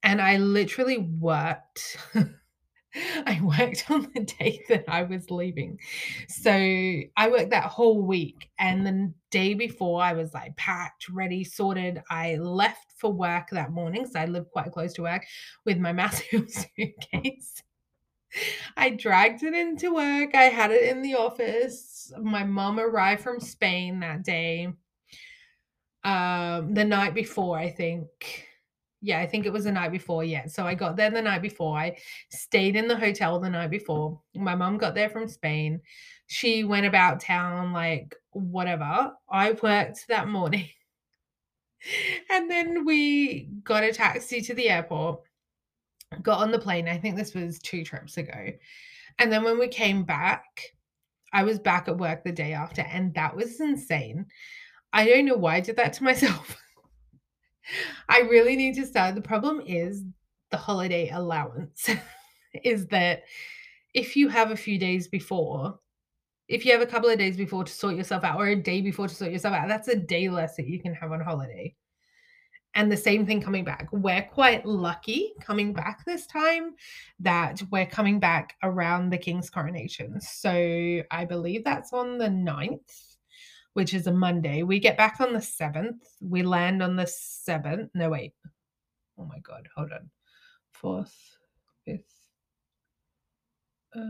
and 0.02 0.20
I 0.20 0.36
literally 0.36 0.98
worked 0.98 1.98
I 3.26 3.40
worked 3.42 3.84
on 3.90 4.10
the 4.14 4.20
day 4.20 4.62
that 4.68 4.84
I 4.88 5.02
was 5.02 5.30
leaving. 5.30 5.78
So 6.28 6.50
I 6.52 7.28
worked 7.28 7.50
that 7.50 7.64
whole 7.64 8.02
week. 8.02 8.50
And 8.58 8.86
the 8.86 9.12
day 9.30 9.54
before, 9.54 10.02
I 10.02 10.12
was 10.12 10.32
like 10.34 10.56
packed, 10.56 11.08
ready, 11.08 11.44
sorted. 11.44 12.02
I 12.10 12.36
left 12.36 12.92
for 12.96 13.12
work 13.12 13.50
that 13.50 13.72
morning. 13.72 14.06
So 14.06 14.20
I 14.20 14.26
live 14.26 14.50
quite 14.50 14.72
close 14.72 14.92
to 14.94 15.02
work 15.02 15.24
with 15.64 15.78
my 15.78 15.92
massive 16.04 16.48
suitcase. 16.50 17.62
I 18.76 18.90
dragged 18.90 19.44
it 19.44 19.54
into 19.54 19.94
work. 19.94 20.34
I 20.34 20.44
had 20.44 20.72
it 20.72 20.82
in 20.90 21.02
the 21.02 21.14
office. 21.14 22.12
My 22.20 22.42
mom 22.42 22.80
arrived 22.80 23.22
from 23.22 23.38
Spain 23.38 24.00
that 24.00 24.24
day. 24.24 24.72
Um, 26.02 26.74
the 26.74 26.84
night 26.84 27.14
before, 27.14 27.56
I 27.56 27.70
think 27.70 28.08
yeah, 29.04 29.20
I 29.20 29.26
think 29.26 29.44
it 29.44 29.52
was 29.52 29.64
the 29.64 29.72
night 29.72 29.92
before. 29.92 30.24
Yeah. 30.24 30.46
So 30.46 30.66
I 30.66 30.74
got 30.74 30.96
there 30.96 31.10
the 31.10 31.20
night 31.20 31.42
before. 31.42 31.76
I 31.76 31.98
stayed 32.30 32.74
in 32.74 32.88
the 32.88 32.96
hotel 32.96 33.38
the 33.38 33.50
night 33.50 33.70
before. 33.70 34.18
My 34.34 34.54
mom 34.54 34.78
got 34.78 34.94
there 34.94 35.10
from 35.10 35.28
Spain. 35.28 35.82
She 36.26 36.64
went 36.64 36.86
about 36.86 37.20
town, 37.20 37.74
like 37.74 38.16
whatever. 38.30 39.12
I 39.28 39.52
worked 39.62 40.08
that 40.08 40.28
morning. 40.28 40.70
and 42.30 42.50
then 42.50 42.86
we 42.86 43.50
got 43.62 43.84
a 43.84 43.92
taxi 43.92 44.40
to 44.40 44.54
the 44.54 44.70
airport, 44.70 45.20
got 46.22 46.40
on 46.40 46.50
the 46.50 46.58
plane. 46.58 46.88
I 46.88 46.96
think 46.96 47.16
this 47.16 47.34
was 47.34 47.58
two 47.58 47.84
trips 47.84 48.16
ago. 48.16 48.52
And 49.18 49.30
then 49.30 49.44
when 49.44 49.58
we 49.58 49.68
came 49.68 50.04
back, 50.04 50.44
I 51.30 51.42
was 51.42 51.58
back 51.58 51.88
at 51.88 51.98
work 51.98 52.24
the 52.24 52.32
day 52.32 52.54
after, 52.54 52.80
and 52.80 53.12
that 53.14 53.36
was 53.36 53.60
insane. 53.60 54.24
I 54.94 55.04
don't 55.04 55.26
know 55.26 55.36
why 55.36 55.56
I 55.56 55.60
did 55.60 55.76
that 55.76 55.92
to 55.94 56.04
myself. 56.10 56.56
I 58.08 58.20
really 58.20 58.56
need 58.56 58.74
to 58.76 58.86
start. 58.86 59.14
The 59.14 59.20
problem 59.20 59.62
is 59.66 60.02
the 60.50 60.56
holiday 60.56 61.10
allowance 61.10 61.88
is 62.64 62.86
that 62.88 63.24
if 63.94 64.16
you 64.16 64.28
have 64.28 64.50
a 64.50 64.56
few 64.56 64.78
days 64.78 65.08
before, 65.08 65.78
if 66.48 66.64
you 66.64 66.72
have 66.72 66.82
a 66.82 66.86
couple 66.86 67.08
of 67.08 67.18
days 67.18 67.36
before 67.36 67.64
to 67.64 67.72
sort 67.72 67.96
yourself 67.96 68.24
out 68.24 68.38
or 68.38 68.48
a 68.48 68.56
day 68.56 68.80
before 68.80 69.08
to 69.08 69.14
sort 69.14 69.32
yourself 69.32 69.54
out, 69.54 69.68
that's 69.68 69.88
a 69.88 69.96
day 69.96 70.28
less 70.28 70.56
that 70.56 70.68
you 70.68 70.80
can 70.80 70.94
have 70.94 71.12
on 71.12 71.20
holiday. 71.20 71.74
And 72.76 72.90
the 72.90 72.96
same 72.96 73.24
thing 73.24 73.40
coming 73.40 73.64
back. 73.64 73.86
We're 73.92 74.28
quite 74.32 74.66
lucky 74.66 75.32
coming 75.40 75.72
back 75.72 76.04
this 76.04 76.26
time 76.26 76.74
that 77.20 77.62
we're 77.70 77.86
coming 77.86 78.18
back 78.18 78.56
around 78.64 79.10
the 79.10 79.18
king's 79.18 79.48
coronation. 79.48 80.20
So 80.20 81.02
I 81.10 81.24
believe 81.24 81.62
that's 81.62 81.92
on 81.92 82.18
the 82.18 82.26
9th 82.26 83.13
which 83.74 83.94
is 83.94 84.06
a 84.06 84.12
Monday. 84.12 84.62
We 84.62 84.80
get 84.80 84.96
back 84.96 85.20
on 85.20 85.32
the 85.32 85.38
7th. 85.38 86.00
We 86.20 86.42
land 86.42 86.82
on 86.82 86.96
the 86.96 87.04
7th. 87.04 87.90
No, 87.94 88.10
wait. 88.10 88.32
Oh 89.18 89.24
my 89.26 89.38
god, 89.40 89.68
hold 89.76 89.92
on. 89.92 90.10
Fourth, 90.72 91.14
fifth. 91.84 92.02
Uh, 93.94 94.00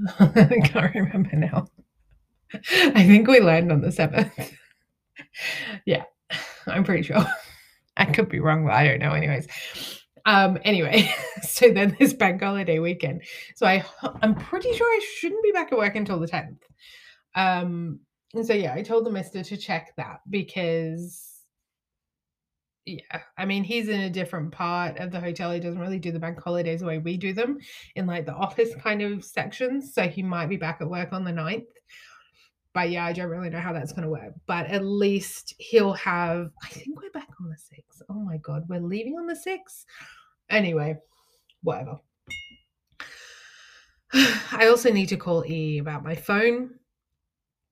I 0.20 0.60
can't 0.64 0.94
remember 0.94 1.36
now. 1.36 1.66
I 2.54 3.06
think 3.06 3.28
we 3.28 3.40
land 3.40 3.70
on 3.72 3.80
the 3.80 3.92
seventh. 3.92 4.52
yeah, 5.84 6.04
I'm 6.66 6.84
pretty 6.84 7.02
sure. 7.02 7.24
I 7.96 8.06
could 8.06 8.28
be 8.28 8.40
wrong, 8.40 8.64
but 8.64 8.72
I 8.72 8.86
don't 8.86 9.00
know. 9.00 9.12
Anyways, 9.12 9.46
um, 10.26 10.58
anyway, 10.64 11.10
so 11.42 11.70
then 11.70 11.96
this 11.98 12.12
bank 12.12 12.42
holiday 12.42 12.78
weekend. 12.78 13.22
So 13.56 13.66
I, 13.66 13.84
I'm 14.22 14.34
pretty 14.34 14.72
sure 14.72 14.86
I 14.86 15.00
shouldn't 15.16 15.42
be 15.42 15.52
back 15.52 15.72
at 15.72 15.78
work 15.78 15.96
until 15.96 16.20
the 16.20 16.28
tenth. 16.28 16.62
Um, 17.34 18.00
and 18.34 18.46
so 18.46 18.54
yeah, 18.54 18.74
I 18.74 18.82
told 18.82 19.06
the 19.06 19.10
mister 19.10 19.42
to 19.42 19.56
check 19.56 19.92
that 19.96 20.20
because 20.28 21.30
yeah, 22.86 23.20
I 23.36 23.44
mean, 23.44 23.62
he's 23.64 23.88
in 23.88 24.00
a 24.00 24.10
different 24.10 24.52
part 24.52 24.98
of 24.98 25.10
the 25.10 25.20
hotel. 25.20 25.52
He 25.52 25.60
doesn't 25.60 25.80
really 25.80 25.98
do 25.98 26.12
the 26.12 26.18
bank 26.18 26.40
holidays 26.42 26.80
the 26.80 26.86
way 26.86 26.98
we 26.98 27.16
do 27.16 27.32
them 27.32 27.58
in 27.94 28.06
like 28.06 28.26
the 28.26 28.34
office 28.34 28.74
kind 28.82 29.02
of 29.02 29.24
sections. 29.24 29.94
So 29.94 30.08
he 30.08 30.22
might 30.22 30.48
be 30.48 30.56
back 30.56 30.78
at 30.80 30.88
work 30.88 31.12
on 31.12 31.24
the 31.24 31.32
9th. 31.32 31.66
But 32.72 32.90
yeah, 32.90 33.04
I 33.04 33.12
don't 33.12 33.28
really 33.28 33.50
know 33.50 33.60
how 33.60 33.72
that's 33.72 33.92
going 33.92 34.04
to 34.04 34.10
work. 34.10 34.32
But 34.46 34.66
at 34.66 34.84
least 34.84 35.54
he'll 35.58 35.92
have, 35.94 36.50
I 36.62 36.68
think 36.68 37.00
we're 37.00 37.10
back 37.10 37.28
on 37.40 37.48
the 37.48 37.56
6th. 37.56 37.89
Oh 38.10 38.14
my 38.14 38.38
God, 38.38 38.64
we're 38.68 38.80
leaving 38.80 39.14
on 39.14 39.26
the 39.26 39.34
6th. 39.34 39.84
Anyway, 40.48 40.98
whatever. 41.62 41.98
I 44.12 44.66
also 44.68 44.92
need 44.92 45.08
to 45.10 45.16
call 45.16 45.44
E 45.46 45.78
about 45.78 46.02
my 46.02 46.16
phone 46.16 46.70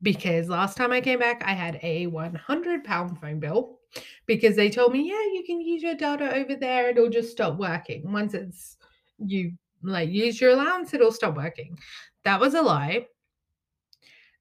because 0.01 0.49
last 0.49 0.77
time 0.77 0.93
I 0.93 1.01
came 1.01 1.19
back, 1.19 1.43
I 1.45 1.55
had 1.55 1.81
a 1.83 2.07
100 2.07 2.85
pound 2.85 3.21
phone 3.21 3.41
bill 3.41 3.81
because 4.27 4.55
they 4.55 4.71
told 4.71 4.93
me, 4.93 5.09
yeah, 5.09 5.25
you 5.33 5.43
can 5.45 5.61
use 5.61 5.83
your 5.83 5.97
data 5.97 6.33
over 6.33 6.55
there. 6.55 6.91
It'll 6.91 7.11
just 7.11 7.33
stop 7.33 7.59
working. 7.59 8.13
Once 8.13 8.33
it's 8.35 8.77
you 9.19 9.53
like 9.83 10.11
use 10.11 10.41
your 10.41 10.51
allowance, 10.51 10.95
it'll 10.95 11.11
stop 11.11 11.37
working. 11.37 11.77
That 12.23 12.39
was 12.39 12.55
a 12.55 12.63
lie. 12.63 13.07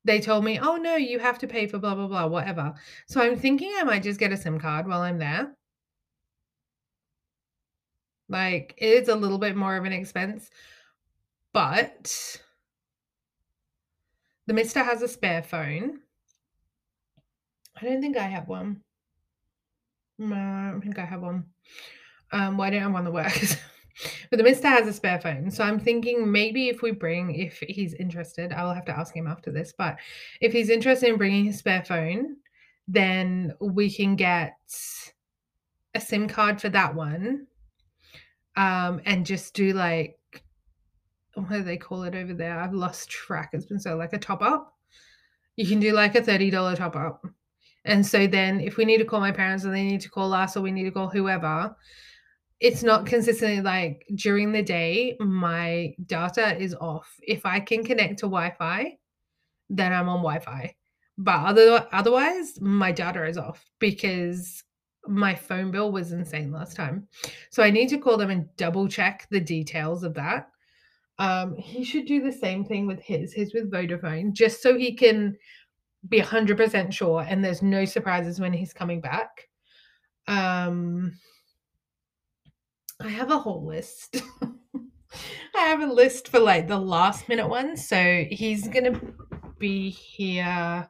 They 0.03 0.19
told 0.19 0.45
me, 0.45 0.59
oh 0.59 0.75
no, 0.75 0.95
you 0.95 1.17
have 1.17 1.39
to 1.39 1.47
pay 1.47 1.65
for 1.65 1.79
blah, 1.79 1.95
blah, 1.95 2.07
blah, 2.07 2.27
whatever. 2.27 2.75
So 3.07 3.19
I'm 3.19 3.35
thinking 3.35 3.73
I 3.77 3.83
might 3.83 4.03
just 4.03 4.19
get 4.19 4.31
a 4.31 4.37
SIM 4.37 4.59
card 4.59 4.87
while 4.87 5.01
I'm 5.01 5.17
there. 5.17 5.56
Like 8.29 8.75
it 8.77 9.03
is 9.03 9.09
a 9.09 9.15
little 9.15 9.37
bit 9.37 9.55
more 9.55 9.77
of 9.77 9.85
an 9.85 9.93
expense, 9.93 10.49
but 11.53 12.39
the 14.47 14.53
mister 14.53 14.83
has 14.83 15.01
a 15.01 15.07
spare 15.07 15.43
phone. 15.43 15.99
I 17.79 17.85
don't 17.85 18.01
think 18.01 18.17
I 18.17 18.27
have 18.27 18.47
one. 18.47 18.81
No, 20.17 20.35
I 20.35 20.71
don't 20.71 20.81
think 20.81 20.99
I 20.99 21.05
have 21.05 21.21
one. 21.21 21.45
Um, 22.31 22.59
I 22.59 22.69
don't 22.69 22.81
have 22.81 22.91
one 22.91 23.05
that 23.05 23.13
works. 23.13 23.55
but 24.29 24.37
the 24.37 24.43
mister 24.43 24.67
has 24.67 24.87
a 24.87 24.93
spare 24.93 25.19
phone. 25.19 25.51
So 25.51 25.63
I'm 25.63 25.79
thinking 25.79 26.29
maybe 26.31 26.69
if 26.69 26.81
we 26.81 26.91
bring, 26.91 27.35
if 27.35 27.59
he's 27.67 27.93
interested, 27.93 28.51
I'll 28.51 28.73
have 28.73 28.85
to 28.85 28.97
ask 28.97 29.15
him 29.15 29.27
after 29.27 29.51
this, 29.51 29.73
but 29.77 29.97
if 30.41 30.51
he's 30.51 30.69
interested 30.69 31.09
in 31.09 31.17
bringing 31.17 31.45
his 31.45 31.59
spare 31.59 31.83
phone, 31.83 32.37
then 32.87 33.53
we 33.59 33.93
can 33.93 34.15
get 34.15 34.57
a 35.93 36.01
SIM 36.01 36.27
card 36.27 36.61
for 36.61 36.69
that 36.69 36.95
one. 36.95 37.47
Um, 38.57 39.01
and 39.05 39.25
just 39.25 39.53
do 39.53 39.71
like 39.71 40.17
what 41.37 41.49
do 41.49 41.63
they 41.63 41.77
call 41.77 42.03
it 42.03 42.15
over 42.15 42.33
there? 42.33 42.59
I've 42.59 42.73
lost 42.73 43.09
track. 43.09 43.51
It's 43.53 43.65
been 43.65 43.79
so 43.79 43.95
like 43.95 44.13
a 44.13 44.17
top 44.17 44.41
up. 44.41 44.73
You 45.55 45.67
can 45.67 45.79
do 45.79 45.91
like 45.93 46.15
a 46.15 46.21
$30 46.21 46.75
top 46.75 46.95
up. 46.95 47.25
And 47.85 48.05
so 48.05 48.27
then 48.27 48.59
if 48.59 48.77
we 48.77 48.85
need 48.85 48.97
to 48.97 49.05
call 49.05 49.19
my 49.19 49.31
parents 49.31 49.65
or 49.65 49.71
they 49.71 49.83
need 49.83 50.01
to 50.01 50.09
call 50.09 50.33
us 50.33 50.57
or 50.57 50.61
we 50.61 50.71
need 50.71 50.83
to 50.83 50.91
call 50.91 51.07
whoever, 51.07 51.75
it's 52.59 52.83
not 52.83 53.05
consistently 53.05 53.61
like 53.61 54.05
during 54.15 54.51
the 54.51 54.63
day, 54.63 55.15
my 55.19 55.93
data 56.05 56.57
is 56.57 56.75
off. 56.75 57.15
If 57.21 57.45
I 57.45 57.59
can 57.59 57.83
connect 57.83 58.19
to 58.19 58.25
Wi-Fi, 58.25 58.97
then 59.69 59.93
I'm 59.93 60.09
on 60.09 60.17
Wi-Fi. 60.17 60.75
But 61.19 61.45
other 61.45 61.87
otherwise, 61.91 62.59
my 62.61 62.91
data 62.91 63.25
is 63.25 63.37
off 63.37 63.63
because 63.79 64.63
my 65.07 65.35
phone 65.35 65.71
bill 65.71 65.91
was 65.91 66.11
insane 66.11 66.51
last 66.51 66.75
time. 66.75 67.07
So 67.49 67.63
I 67.63 67.71
need 67.71 67.89
to 67.89 67.97
call 67.97 68.17
them 68.17 68.29
and 68.29 68.47
double 68.57 68.87
check 68.87 69.27
the 69.29 69.39
details 69.39 70.03
of 70.03 70.13
that. 70.15 70.49
Um, 71.19 71.55
he 71.55 71.83
should 71.83 72.05
do 72.05 72.21
the 72.21 72.31
same 72.31 72.63
thing 72.63 72.85
with 72.85 73.01
his, 73.01 73.33
his 73.33 73.53
with 73.53 73.71
Vodafone, 73.71 74.33
just 74.33 74.61
so 74.61 74.77
he 74.77 74.95
can 74.95 75.35
be 76.07 76.21
100% 76.21 76.93
sure 76.93 77.25
and 77.27 77.43
there's 77.43 77.61
no 77.61 77.85
surprises 77.85 78.39
when 78.39 78.53
he's 78.53 78.73
coming 78.73 79.01
back. 79.01 79.47
Um, 80.27 81.17
I 83.01 83.09
have 83.09 83.31
a 83.31 83.39
whole 83.39 83.65
list. 83.65 84.21
I 85.55 85.61
have 85.61 85.81
a 85.81 85.91
list 85.91 86.27
for 86.27 86.39
like 86.39 86.67
the 86.67 86.79
last 86.79 87.27
minute 87.29 87.47
ones. 87.47 87.87
So 87.87 88.25
he's 88.29 88.67
going 88.67 88.93
to 88.93 89.13
be 89.57 89.89
here. 89.89 90.89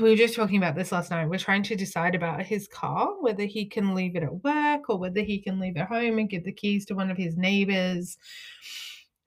We 0.00 0.10
were 0.10 0.16
just 0.16 0.34
talking 0.34 0.56
about 0.56 0.74
this 0.74 0.92
last 0.92 1.10
night. 1.10 1.28
We're 1.28 1.38
trying 1.38 1.62
to 1.64 1.76
decide 1.76 2.14
about 2.14 2.42
his 2.42 2.66
car, 2.66 3.14
whether 3.20 3.44
he 3.44 3.66
can 3.66 3.94
leave 3.94 4.16
it 4.16 4.22
at 4.22 4.42
work 4.42 4.90
or 4.90 4.98
whether 4.98 5.20
he 5.20 5.40
can 5.40 5.60
leave 5.60 5.76
it 5.76 5.86
home 5.86 6.18
and 6.18 6.28
give 6.28 6.44
the 6.44 6.52
keys 6.52 6.84
to 6.86 6.94
one 6.94 7.10
of 7.10 7.16
his 7.16 7.36
neighbors. 7.36 8.18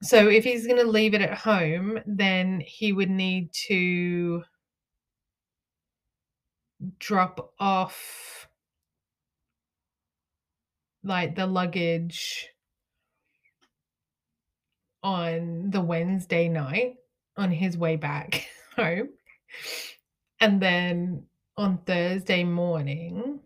So 0.02 0.28
if 0.28 0.44
he's 0.44 0.66
going 0.66 0.84
to 0.84 0.90
leave 0.90 1.14
it 1.14 1.22
at 1.22 1.38
home, 1.38 1.98
then 2.06 2.60
he 2.60 2.92
would 2.92 3.08
need 3.08 3.52
to 3.68 4.42
drop 6.98 7.54
off 7.58 8.48
like 11.02 11.36
the 11.36 11.46
luggage 11.46 12.48
on 15.02 15.70
the 15.70 15.80
Wednesday 15.80 16.48
night 16.48 16.96
on 17.36 17.50
his 17.50 17.76
way 17.78 17.96
back 17.96 18.46
home. 18.76 19.08
And 20.40 20.60
then 20.60 21.24
on 21.56 21.78
Thursday 21.86 22.44
morning, 22.44 23.40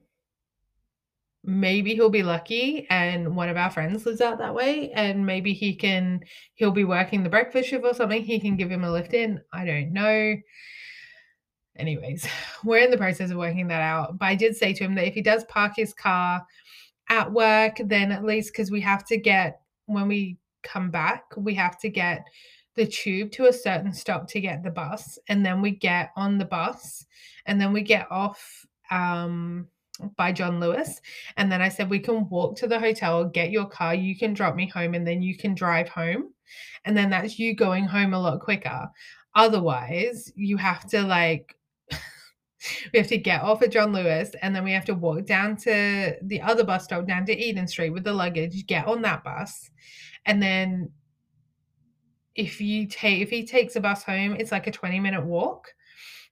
maybe 1.44 1.94
he'll 1.94 2.10
be 2.10 2.22
lucky 2.22 2.86
and 2.90 3.34
one 3.34 3.48
of 3.48 3.56
our 3.56 3.70
friends 3.70 4.04
lives 4.04 4.20
out 4.20 4.38
that 4.38 4.54
way 4.54 4.90
and 4.92 5.24
maybe 5.24 5.54
he 5.54 5.74
can 5.74 6.20
he'll 6.56 6.70
be 6.70 6.84
working 6.84 7.22
the 7.22 7.30
breakfast 7.30 7.70
shift 7.70 7.84
or 7.84 7.94
something 7.94 8.22
he 8.22 8.38
can 8.38 8.54
give 8.54 8.70
him 8.70 8.84
a 8.84 8.90
lift 8.90 9.14
in 9.14 9.40
i 9.52 9.64
don't 9.64 9.92
know. 9.92 10.36
Anyways 11.76 12.28
we're 12.64 12.84
in 12.84 12.90
the 12.90 12.98
process 12.98 13.30
of 13.30 13.38
working 13.38 13.68
that 13.68 13.80
out 13.80 14.18
but 14.18 14.26
i 14.26 14.34
did 14.34 14.56
say 14.56 14.74
to 14.74 14.84
him 14.84 14.94
that 14.96 15.06
if 15.06 15.14
he 15.14 15.22
does 15.22 15.44
park 15.44 15.72
his 15.76 15.94
car 15.94 16.44
at 17.08 17.32
work 17.32 17.80
then 17.84 18.12
at 18.12 18.24
least 18.24 18.52
because 18.52 18.70
we 18.70 18.82
have 18.82 19.06
to 19.06 19.16
get 19.16 19.62
when 19.86 20.06
we 20.06 20.36
come 20.62 20.90
back 20.90 21.24
we 21.36 21.54
have 21.54 21.78
to 21.78 21.88
get 21.88 22.26
the 22.78 22.86
tube 22.86 23.30
to 23.32 23.46
a 23.46 23.52
certain 23.52 23.92
stop 23.92 24.26
to 24.28 24.40
get 24.40 24.62
the 24.62 24.70
bus 24.70 25.18
and 25.28 25.44
then 25.44 25.60
we 25.60 25.72
get 25.72 26.10
on 26.16 26.38
the 26.38 26.44
bus 26.44 27.04
and 27.46 27.60
then 27.60 27.72
we 27.72 27.82
get 27.82 28.10
off 28.10 28.66
um 28.90 29.68
by 30.16 30.32
John 30.32 30.60
Lewis. 30.60 31.00
And 31.36 31.50
then 31.50 31.60
I 31.60 31.68
said, 31.68 31.90
We 31.90 31.98
can 31.98 32.28
walk 32.28 32.56
to 32.56 32.66
the 32.66 32.78
hotel, 32.78 33.24
get 33.24 33.50
your 33.50 33.66
car, 33.66 33.94
you 33.94 34.16
can 34.16 34.34
drop 34.34 34.54
me 34.54 34.68
home, 34.68 34.94
and 34.94 35.06
then 35.06 35.22
you 35.22 35.36
can 35.36 35.54
drive 35.54 35.88
home. 35.88 36.32
And 36.84 36.96
then 36.96 37.10
that's 37.10 37.38
you 37.38 37.54
going 37.54 37.84
home 37.84 38.14
a 38.14 38.20
lot 38.20 38.40
quicker. 38.40 38.88
Otherwise, 39.34 40.32
you 40.36 40.56
have 40.56 40.88
to 40.90 41.02
like, 41.02 41.56
we 42.92 42.98
have 42.98 43.08
to 43.08 43.18
get 43.18 43.42
off 43.42 43.62
at 43.62 43.72
John 43.72 43.92
Lewis 43.92 44.30
and 44.40 44.56
then 44.56 44.64
we 44.64 44.72
have 44.72 44.86
to 44.86 44.94
walk 44.94 45.26
down 45.26 45.56
to 45.58 46.16
the 46.22 46.40
other 46.40 46.64
bus 46.64 46.84
stop 46.84 47.06
down 47.06 47.26
to 47.26 47.36
Eden 47.36 47.68
Street 47.68 47.90
with 47.90 48.04
the 48.04 48.12
luggage, 48.12 48.66
get 48.66 48.86
on 48.86 49.02
that 49.02 49.22
bus. 49.22 49.70
And 50.24 50.42
then 50.42 50.90
if 52.38 52.60
you 52.60 52.86
take 52.86 53.20
if 53.20 53.28
he 53.28 53.44
takes 53.44 53.76
a 53.76 53.80
bus 53.80 54.04
home, 54.04 54.36
it's 54.38 54.52
like 54.52 54.68
a 54.68 54.72
20 54.72 55.00
minute 55.00 55.24
walk 55.24 55.74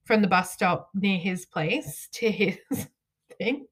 from 0.05 0.23
the 0.23 0.29
bus 0.29 0.53
stop 0.53 0.89
near 0.95 1.19
his 1.19 1.45
place 1.45 2.09
to 2.13 2.31
his 2.31 2.57
thing. 3.39 3.67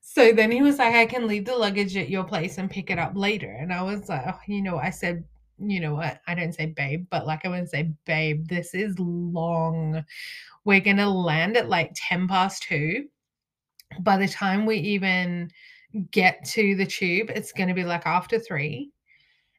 So 0.00 0.32
then 0.32 0.50
he 0.50 0.62
was 0.62 0.78
like, 0.78 0.94
I 0.94 1.06
can 1.06 1.26
leave 1.26 1.46
the 1.46 1.56
luggage 1.56 1.96
at 1.96 2.10
your 2.10 2.24
place 2.24 2.58
and 2.58 2.70
pick 2.70 2.90
it 2.90 2.98
up 2.98 3.12
later. 3.14 3.50
And 3.50 3.72
I 3.72 3.82
was 3.82 4.08
like, 4.08 4.24
oh, 4.26 4.38
you 4.46 4.62
know, 4.62 4.76
I 4.76 4.90
said, 4.90 5.24
you 5.58 5.80
know 5.80 5.94
what? 5.94 6.20
I 6.26 6.34
don't 6.34 6.54
say 6.54 6.66
babe, 6.66 7.06
but 7.10 7.26
like 7.26 7.44
I 7.44 7.48
would 7.48 7.68
say, 7.68 7.92
babe, 8.04 8.46
this 8.46 8.74
is 8.74 8.98
long. 8.98 10.04
We're 10.64 10.80
going 10.80 10.98
to 10.98 11.08
land 11.08 11.56
at 11.56 11.68
like 11.68 11.92
10 11.94 12.28
past 12.28 12.62
two. 12.64 13.06
By 14.00 14.18
the 14.18 14.28
time 14.28 14.66
we 14.66 14.76
even 14.76 15.50
get 16.10 16.44
to 16.46 16.76
the 16.76 16.86
tube, 16.86 17.30
it's 17.30 17.52
going 17.52 17.68
to 17.68 17.74
be 17.74 17.84
like 17.84 18.06
after 18.06 18.38
three. 18.38 18.92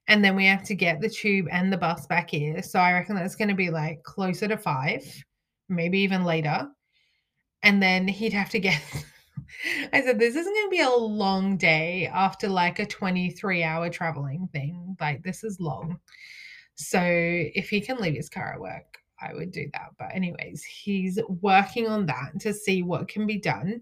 And 0.09 0.25
then 0.25 0.35
we 0.35 0.45
have 0.45 0.63
to 0.63 0.75
get 0.75 0.99
the 0.99 1.09
tube 1.09 1.45
and 1.51 1.71
the 1.71 1.77
bus 1.77 2.07
back 2.07 2.31
here. 2.31 2.61
So 2.63 2.79
I 2.79 2.93
reckon 2.93 3.15
that's 3.15 3.35
going 3.35 3.47
to 3.47 3.55
be 3.55 3.69
like 3.69 4.03
closer 4.03 4.47
to 4.47 4.57
five, 4.57 5.03
maybe 5.69 5.99
even 5.99 6.25
later. 6.25 6.67
And 7.61 7.81
then 7.81 8.07
he'd 8.07 8.33
have 8.33 8.49
to 8.49 8.59
get 8.59 8.81
I 9.93 10.01
said, 10.01 10.19
this 10.19 10.35
isn't 10.35 10.53
going 10.53 10.65
to 10.65 10.71
be 10.71 10.81
a 10.81 10.89
long 10.89 11.57
day 11.57 12.07
after 12.13 12.47
like 12.47 12.79
a 12.79 12.85
23 12.85 13.63
hour 13.63 13.89
traveling 13.89 14.49
thing. 14.51 14.95
Like, 14.99 15.23
this 15.23 15.43
is 15.43 15.59
long. 15.59 15.99
So, 16.75 17.01
if 17.01 17.69
he 17.69 17.81
can 17.81 17.97
leave 17.97 18.15
his 18.15 18.29
car 18.29 18.53
at 18.53 18.59
work, 18.59 18.99
I 19.21 19.33
would 19.33 19.51
do 19.51 19.69
that. 19.73 19.89
But, 19.97 20.13
anyways, 20.13 20.63
he's 20.63 21.19
working 21.41 21.87
on 21.87 22.05
that 22.05 22.39
to 22.41 22.53
see 22.53 22.83
what 22.83 23.07
can 23.07 23.25
be 23.27 23.37
done. 23.37 23.81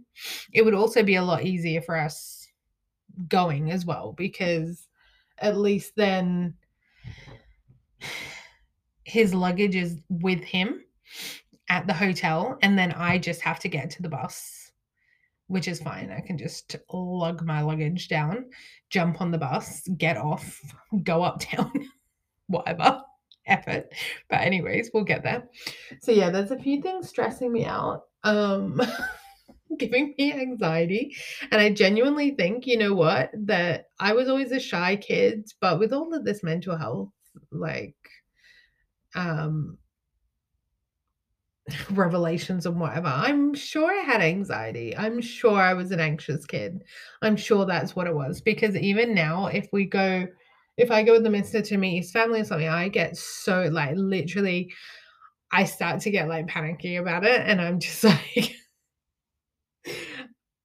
It 0.54 0.64
would 0.64 0.74
also 0.74 1.04
be 1.04 1.16
a 1.16 1.24
lot 1.24 1.44
easier 1.44 1.82
for 1.82 1.98
us 1.98 2.48
going 3.28 3.72
as 3.72 3.86
well 3.86 4.14
because 4.14 4.88
at 5.40 5.58
least 5.58 5.94
then 5.96 6.56
his 9.04 9.34
luggage 9.34 9.76
is 9.76 9.98
with 10.10 10.44
him 10.44 10.84
at 11.70 11.88
the 11.88 11.94
hotel 11.94 12.58
and 12.62 12.78
then 12.78 12.92
I 12.92 13.18
just 13.18 13.42
have 13.42 13.60
to 13.62 13.70
get 13.70 13.90
to 13.92 14.02
the 14.02 14.10
bus, 14.10 14.72
which 15.48 15.68
is 15.68 15.82
fine. 15.82 16.12
I 16.12 16.22
can 16.22 16.38
just 16.38 16.76
lug 16.92 17.46
my 17.46 17.62
luggage 17.62 18.08
down, 18.08 18.46
jump 18.90 19.22
on 19.22 19.32
the 19.32 19.38
bus, 19.38 19.88
get 19.98 20.18
off, 20.18 20.62
go 21.04 21.24
uptown, 21.24 21.72
whatever 22.48 23.02
effort. 23.46 23.94
But 24.30 24.42
anyways, 24.42 24.92
we'll 24.94 25.04
get 25.04 25.24
there. 25.24 25.48
So 26.02 26.12
yeah, 26.12 26.30
there's 26.30 26.52
a 26.52 26.60
few 26.60 26.82
things 26.82 27.10
stressing 27.10 27.52
me 27.52 27.66
out. 27.66 28.04
Um 28.24 28.82
giving 29.78 30.14
me 30.18 30.34
anxiety. 30.34 31.16
And 31.52 31.62
I 31.62 31.72
genuinely 31.72 32.32
think, 32.32 32.68
you 32.68 32.78
know 32.78 32.94
what, 32.94 33.32
that 33.34 33.90
I 34.00 34.14
was 34.14 34.30
always 34.30 34.52
a 34.52 34.60
shy 34.60 34.96
kid, 34.96 35.50
but 35.60 35.80
with 35.80 35.94
all 35.94 36.14
of 36.14 36.26
this 36.26 36.44
mental 36.44 36.78
health, 36.78 37.10
like, 37.52 37.96
um, 39.16 39.78
revelations 41.92 42.66
and 42.66 42.80
whatever, 42.80 43.08
I'm 43.08 43.54
sure 43.54 43.92
I 43.92 44.04
had 44.04 44.22
anxiety. 44.22 44.96
I'm 44.96 45.22
sure 45.22 45.60
I 45.60 45.74
was 45.74 45.92
an 45.92 46.00
anxious 46.00 46.46
kid. 46.46 46.84
I'm 47.22 47.36
sure 47.36 47.66
that's 47.66 47.96
what 47.96 48.08
it 48.08 48.16
was. 48.16 48.42
Because 48.42 48.76
even 48.76 49.14
now, 49.14 49.48
if 49.48 49.68
we 49.74 49.86
go, 49.86 50.28
if 50.78 50.92
I 50.92 51.04
go 51.04 51.14
with 51.14 51.24
the 51.24 51.30
minister 51.30 51.62
to 51.62 51.78
meet 51.78 51.98
his 51.98 52.12
family 52.12 52.42
or 52.42 52.46
something, 52.46 52.68
I 52.70 52.88
get 52.90 53.18
so 53.18 53.64
like 53.72 53.96
literally, 53.96 54.72
I 55.52 55.66
start 55.66 56.02
to 56.02 56.12
get 56.12 56.30
like 56.30 56.48
panicky 56.48 56.98
about 56.98 57.26
it. 57.26 57.42
And 57.42 57.60
I'm 57.62 57.80
just 57.80 58.04
like, 58.06 58.56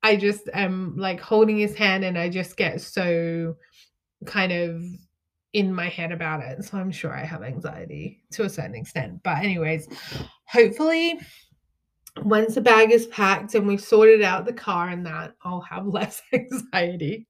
I 0.03 0.17
just 0.17 0.49
am 0.53 0.97
like 0.97 1.21
holding 1.21 1.59
his 1.59 1.77
hand 1.77 2.05
and 2.05 2.19
I 2.19 2.29
just 2.29 2.57
get 2.57 2.81
so 2.81 3.57
kind 4.27 4.53
of 4.53 4.83
in 5.53 5.73
my 5.73 5.89
head 5.89 6.13
about 6.13 6.43
it. 6.43 6.65
So 6.65 6.79
I'm 6.79 6.91
sure 6.91 7.15
I 7.15 7.25
have 7.25 7.43
anxiety 7.43 8.23
to 8.33 8.45
a 8.45 8.49
certain 8.49 8.75
extent. 8.75 9.23
But, 9.23 9.39
anyways, 9.39 9.89
hopefully, 10.47 11.21
once 12.23 12.55
the 12.55 12.61
bag 12.61 12.91
is 12.91 13.07
packed 13.07 13.55
and 13.55 13.67
we've 13.67 13.81
sorted 13.81 14.23
out 14.23 14.45
the 14.45 14.53
car 14.53 14.89
and 14.89 15.07
that, 15.07 15.35
I'll 15.45 15.61
have 15.61 15.87
less 15.87 16.23
anxiety. 16.33 17.27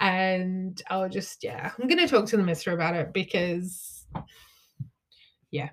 And 0.00 0.80
I'll 0.90 1.08
just, 1.08 1.42
yeah, 1.42 1.70
I'm 1.78 1.88
going 1.88 1.98
to 1.98 2.08
talk 2.08 2.26
to 2.26 2.36
the 2.36 2.42
mister 2.42 2.72
about 2.72 2.96
it 2.96 3.12
because, 3.12 4.06
yeah, 5.50 5.70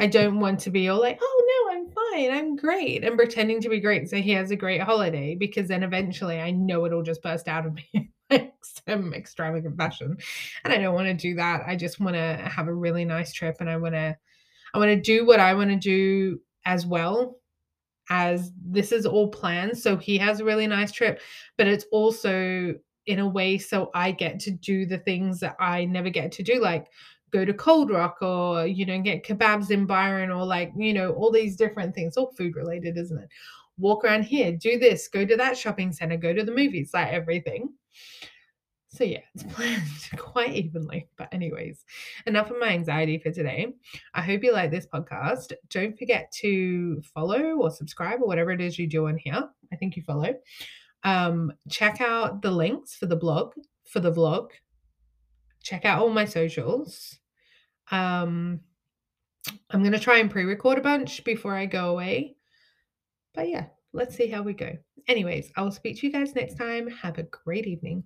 I 0.00 0.06
don't 0.06 0.40
want 0.40 0.60
to 0.60 0.70
be 0.70 0.88
all 0.88 0.98
like, 0.98 1.18
oh 1.20 1.42
no, 1.46 1.76
I'm 1.76 1.90
fine, 1.90 2.32
I'm 2.32 2.56
great, 2.56 3.04
and 3.04 3.18
pretending 3.18 3.60
to 3.60 3.68
be 3.68 3.80
great 3.80 4.08
so 4.08 4.16
he 4.16 4.30
has 4.30 4.50
a 4.50 4.56
great 4.56 4.80
holiday 4.80 5.34
because 5.34 5.68
then 5.68 5.82
eventually 5.82 6.40
I 6.40 6.52
know 6.52 6.86
it'll 6.86 7.02
just 7.02 7.22
burst 7.22 7.48
out 7.48 7.66
of 7.66 7.74
me 7.94 8.10
like 8.30 8.54
some 8.86 9.12
extravagant 9.12 9.76
fashion. 9.76 10.16
And 10.64 10.72
I 10.72 10.78
don't 10.78 10.94
want 10.94 11.08
to 11.08 11.14
do 11.14 11.34
that. 11.34 11.64
I 11.66 11.76
just 11.76 12.00
want 12.00 12.16
to 12.16 12.50
have 12.50 12.66
a 12.66 12.74
really 12.74 13.04
nice 13.04 13.32
trip 13.34 13.56
and 13.60 13.68
I 13.68 13.76
want 13.76 13.94
to 13.94 14.16
I 14.72 14.78
want 14.78 14.88
to 14.88 15.00
do 15.00 15.26
what 15.26 15.38
I 15.38 15.52
want 15.52 15.68
to 15.70 15.76
do 15.76 16.40
as 16.64 16.86
well 16.86 17.36
as 18.08 18.52
this 18.64 18.92
is 18.92 19.04
all 19.04 19.28
planned 19.28 19.76
so 19.76 19.96
he 19.96 20.16
has 20.16 20.40
a 20.40 20.44
really 20.44 20.66
nice 20.66 20.92
trip, 20.92 21.20
but 21.58 21.66
it's 21.66 21.84
also 21.92 22.74
in 23.04 23.18
a 23.18 23.28
way 23.28 23.58
so 23.58 23.90
I 23.94 24.12
get 24.12 24.40
to 24.40 24.50
do 24.50 24.86
the 24.86 24.98
things 24.98 25.40
that 25.40 25.56
I 25.60 25.84
never 25.84 26.08
get 26.08 26.32
to 26.32 26.42
do 26.42 26.58
like 26.58 26.86
go 27.30 27.44
to 27.44 27.54
Cold 27.54 27.90
Rock 27.90 28.18
or, 28.22 28.66
you 28.66 28.86
know, 28.86 29.00
get 29.00 29.24
kebabs 29.24 29.70
in 29.70 29.86
Byron 29.86 30.30
or 30.30 30.44
like, 30.44 30.72
you 30.76 30.92
know, 30.92 31.12
all 31.12 31.30
these 31.30 31.56
different 31.56 31.94
things, 31.94 32.16
all 32.16 32.32
food 32.32 32.56
related, 32.56 32.96
isn't 32.96 33.18
it? 33.18 33.28
Walk 33.78 34.04
around 34.04 34.24
here, 34.24 34.52
do 34.52 34.78
this, 34.78 35.08
go 35.08 35.24
to 35.24 35.36
that 35.36 35.56
shopping 35.56 35.92
center, 35.92 36.16
go 36.16 36.34
to 36.34 36.44
the 36.44 36.52
movies, 36.54 36.90
like 36.92 37.08
everything. 37.08 37.70
So 38.88 39.04
yeah, 39.04 39.20
it's 39.34 39.44
planned 39.54 39.82
quite 40.16 40.52
evenly. 40.52 41.08
But 41.16 41.32
anyways, 41.32 41.84
enough 42.26 42.50
of 42.50 42.58
my 42.58 42.68
anxiety 42.68 43.18
for 43.18 43.30
today. 43.30 43.68
I 44.14 44.22
hope 44.22 44.42
you 44.42 44.52
like 44.52 44.70
this 44.70 44.86
podcast. 44.86 45.52
Don't 45.68 45.98
forget 45.98 46.32
to 46.40 47.00
follow 47.02 47.56
or 47.56 47.70
subscribe 47.70 48.20
or 48.20 48.26
whatever 48.26 48.50
it 48.50 48.60
is 48.60 48.78
you 48.78 48.86
do 48.86 49.06
on 49.06 49.16
here. 49.16 49.48
I 49.72 49.76
think 49.76 49.96
you 49.96 50.02
follow. 50.02 50.34
Um, 51.04 51.52
check 51.68 52.00
out 52.00 52.42
the 52.42 52.50
links 52.50 52.94
for 52.94 53.06
the 53.06 53.16
blog, 53.16 53.54
for 53.88 54.00
the 54.00 54.12
vlog. 54.12 54.50
Check 55.62 55.84
out 55.84 56.00
all 56.00 56.10
my 56.10 56.24
socials. 56.24 57.18
Um, 57.90 58.60
I'm 59.70 59.80
going 59.80 59.92
to 59.92 59.98
try 59.98 60.18
and 60.18 60.30
pre 60.30 60.44
record 60.44 60.78
a 60.78 60.82
bunch 60.82 61.24
before 61.24 61.54
I 61.54 61.66
go 61.66 61.90
away. 61.90 62.36
But 63.34 63.48
yeah, 63.48 63.66
let's 63.92 64.16
see 64.16 64.28
how 64.28 64.42
we 64.42 64.52
go. 64.52 64.76
Anyways, 65.08 65.52
I 65.56 65.62
will 65.62 65.70
speak 65.70 65.98
to 66.00 66.06
you 66.06 66.12
guys 66.12 66.34
next 66.34 66.56
time. 66.56 66.88
Have 66.88 67.18
a 67.18 67.24
great 67.24 67.66
evening. 67.66 68.04